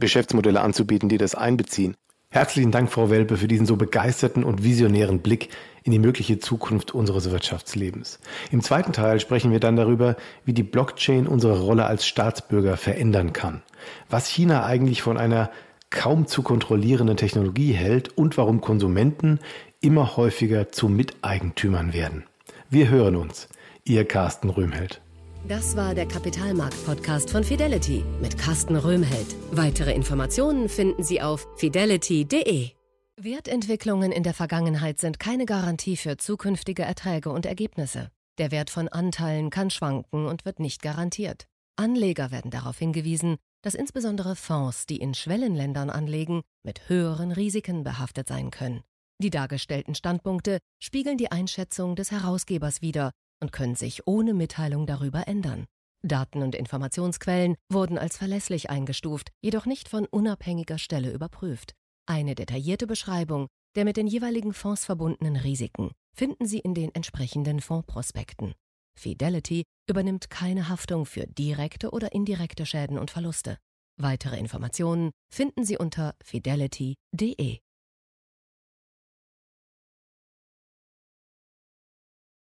Geschäftsmodelle 0.00 0.62
anzubieten, 0.62 1.10
die 1.10 1.18
das 1.18 1.34
einbeziehen. 1.34 1.96
Herzlichen 2.32 2.70
Dank, 2.70 2.90
Frau 2.90 3.10
Welpe, 3.10 3.36
für 3.36 3.46
diesen 3.46 3.66
so 3.66 3.76
begeisterten 3.76 4.42
und 4.42 4.64
visionären 4.64 5.18
Blick 5.18 5.50
in 5.82 5.92
die 5.92 5.98
mögliche 5.98 6.38
Zukunft 6.38 6.94
unseres 6.94 7.30
Wirtschaftslebens. 7.30 8.20
Im 8.50 8.62
zweiten 8.62 8.94
Teil 8.94 9.20
sprechen 9.20 9.52
wir 9.52 9.60
dann 9.60 9.76
darüber, 9.76 10.16
wie 10.46 10.54
die 10.54 10.62
Blockchain 10.62 11.26
unsere 11.26 11.60
Rolle 11.60 11.84
als 11.84 12.06
Staatsbürger 12.06 12.78
verändern 12.78 13.34
kann, 13.34 13.60
was 14.08 14.28
China 14.28 14.64
eigentlich 14.64 15.02
von 15.02 15.18
einer 15.18 15.50
kaum 15.90 16.26
zu 16.26 16.40
kontrollierenden 16.42 17.18
Technologie 17.18 17.72
hält 17.72 18.16
und 18.16 18.38
warum 18.38 18.62
Konsumenten 18.62 19.38
immer 19.82 20.16
häufiger 20.16 20.72
zu 20.72 20.88
Miteigentümern 20.88 21.92
werden. 21.92 22.24
Wir 22.70 22.88
hören 22.88 23.16
uns. 23.16 23.50
Ihr 23.84 24.08
Carsten 24.08 24.48
Röhmheld. 24.48 25.02
Das 25.48 25.74
war 25.76 25.92
der 25.92 26.06
Kapitalmarkt-Podcast 26.06 27.28
von 27.28 27.42
Fidelity 27.42 28.04
mit 28.20 28.38
Carsten 28.38 28.76
Röhmheld. 28.76 29.26
Weitere 29.50 29.92
Informationen 29.92 30.68
finden 30.68 31.02
Sie 31.02 31.20
auf 31.20 31.48
fidelity.de. 31.56 32.70
Wertentwicklungen 33.16 34.12
in 34.12 34.22
der 34.22 34.34
Vergangenheit 34.34 35.00
sind 35.00 35.18
keine 35.18 35.44
Garantie 35.44 35.96
für 35.96 36.16
zukünftige 36.16 36.82
Erträge 36.82 37.30
und 37.30 37.44
Ergebnisse. 37.44 38.10
Der 38.38 38.52
Wert 38.52 38.70
von 38.70 38.86
Anteilen 38.86 39.50
kann 39.50 39.70
schwanken 39.70 40.26
und 40.26 40.44
wird 40.44 40.60
nicht 40.60 40.80
garantiert. 40.80 41.48
Anleger 41.74 42.30
werden 42.30 42.52
darauf 42.52 42.78
hingewiesen, 42.78 43.36
dass 43.62 43.74
insbesondere 43.74 44.36
Fonds, 44.36 44.86
die 44.86 44.98
in 44.98 45.12
Schwellenländern 45.12 45.90
anlegen, 45.90 46.42
mit 46.62 46.88
höheren 46.88 47.32
Risiken 47.32 47.82
behaftet 47.82 48.28
sein 48.28 48.52
können. 48.52 48.84
Die 49.18 49.30
dargestellten 49.30 49.96
Standpunkte 49.96 50.58
spiegeln 50.80 51.16
die 51.18 51.30
Einschätzung 51.32 51.96
des 51.96 52.12
Herausgebers 52.12 52.80
wider 52.80 53.10
und 53.42 53.52
können 53.52 53.74
sich 53.74 54.06
ohne 54.06 54.32
Mitteilung 54.32 54.86
darüber 54.86 55.28
ändern. 55.28 55.66
Daten 56.02 56.42
und 56.42 56.54
Informationsquellen 56.54 57.56
wurden 57.70 57.98
als 57.98 58.16
verlässlich 58.16 58.70
eingestuft, 58.70 59.30
jedoch 59.42 59.66
nicht 59.66 59.88
von 59.88 60.06
unabhängiger 60.06 60.78
Stelle 60.78 61.12
überprüft. 61.12 61.74
Eine 62.06 62.34
detaillierte 62.34 62.86
Beschreibung 62.86 63.48
der 63.74 63.84
mit 63.84 63.96
den 63.96 64.06
jeweiligen 64.06 64.52
Fonds 64.52 64.84
verbundenen 64.84 65.36
Risiken 65.36 65.92
finden 66.14 66.46
Sie 66.46 66.58
in 66.58 66.74
den 66.74 66.94
entsprechenden 66.94 67.60
Fondsprospekten. 67.60 68.54
Fidelity 68.98 69.64
übernimmt 69.88 70.28
keine 70.28 70.68
Haftung 70.68 71.06
für 71.06 71.26
direkte 71.26 71.90
oder 71.90 72.12
indirekte 72.12 72.66
Schäden 72.66 72.98
und 72.98 73.10
Verluste. 73.10 73.56
Weitere 73.98 74.38
Informationen 74.38 75.10
finden 75.32 75.64
Sie 75.64 75.78
unter 75.78 76.14
fidelity.de. 76.22 77.58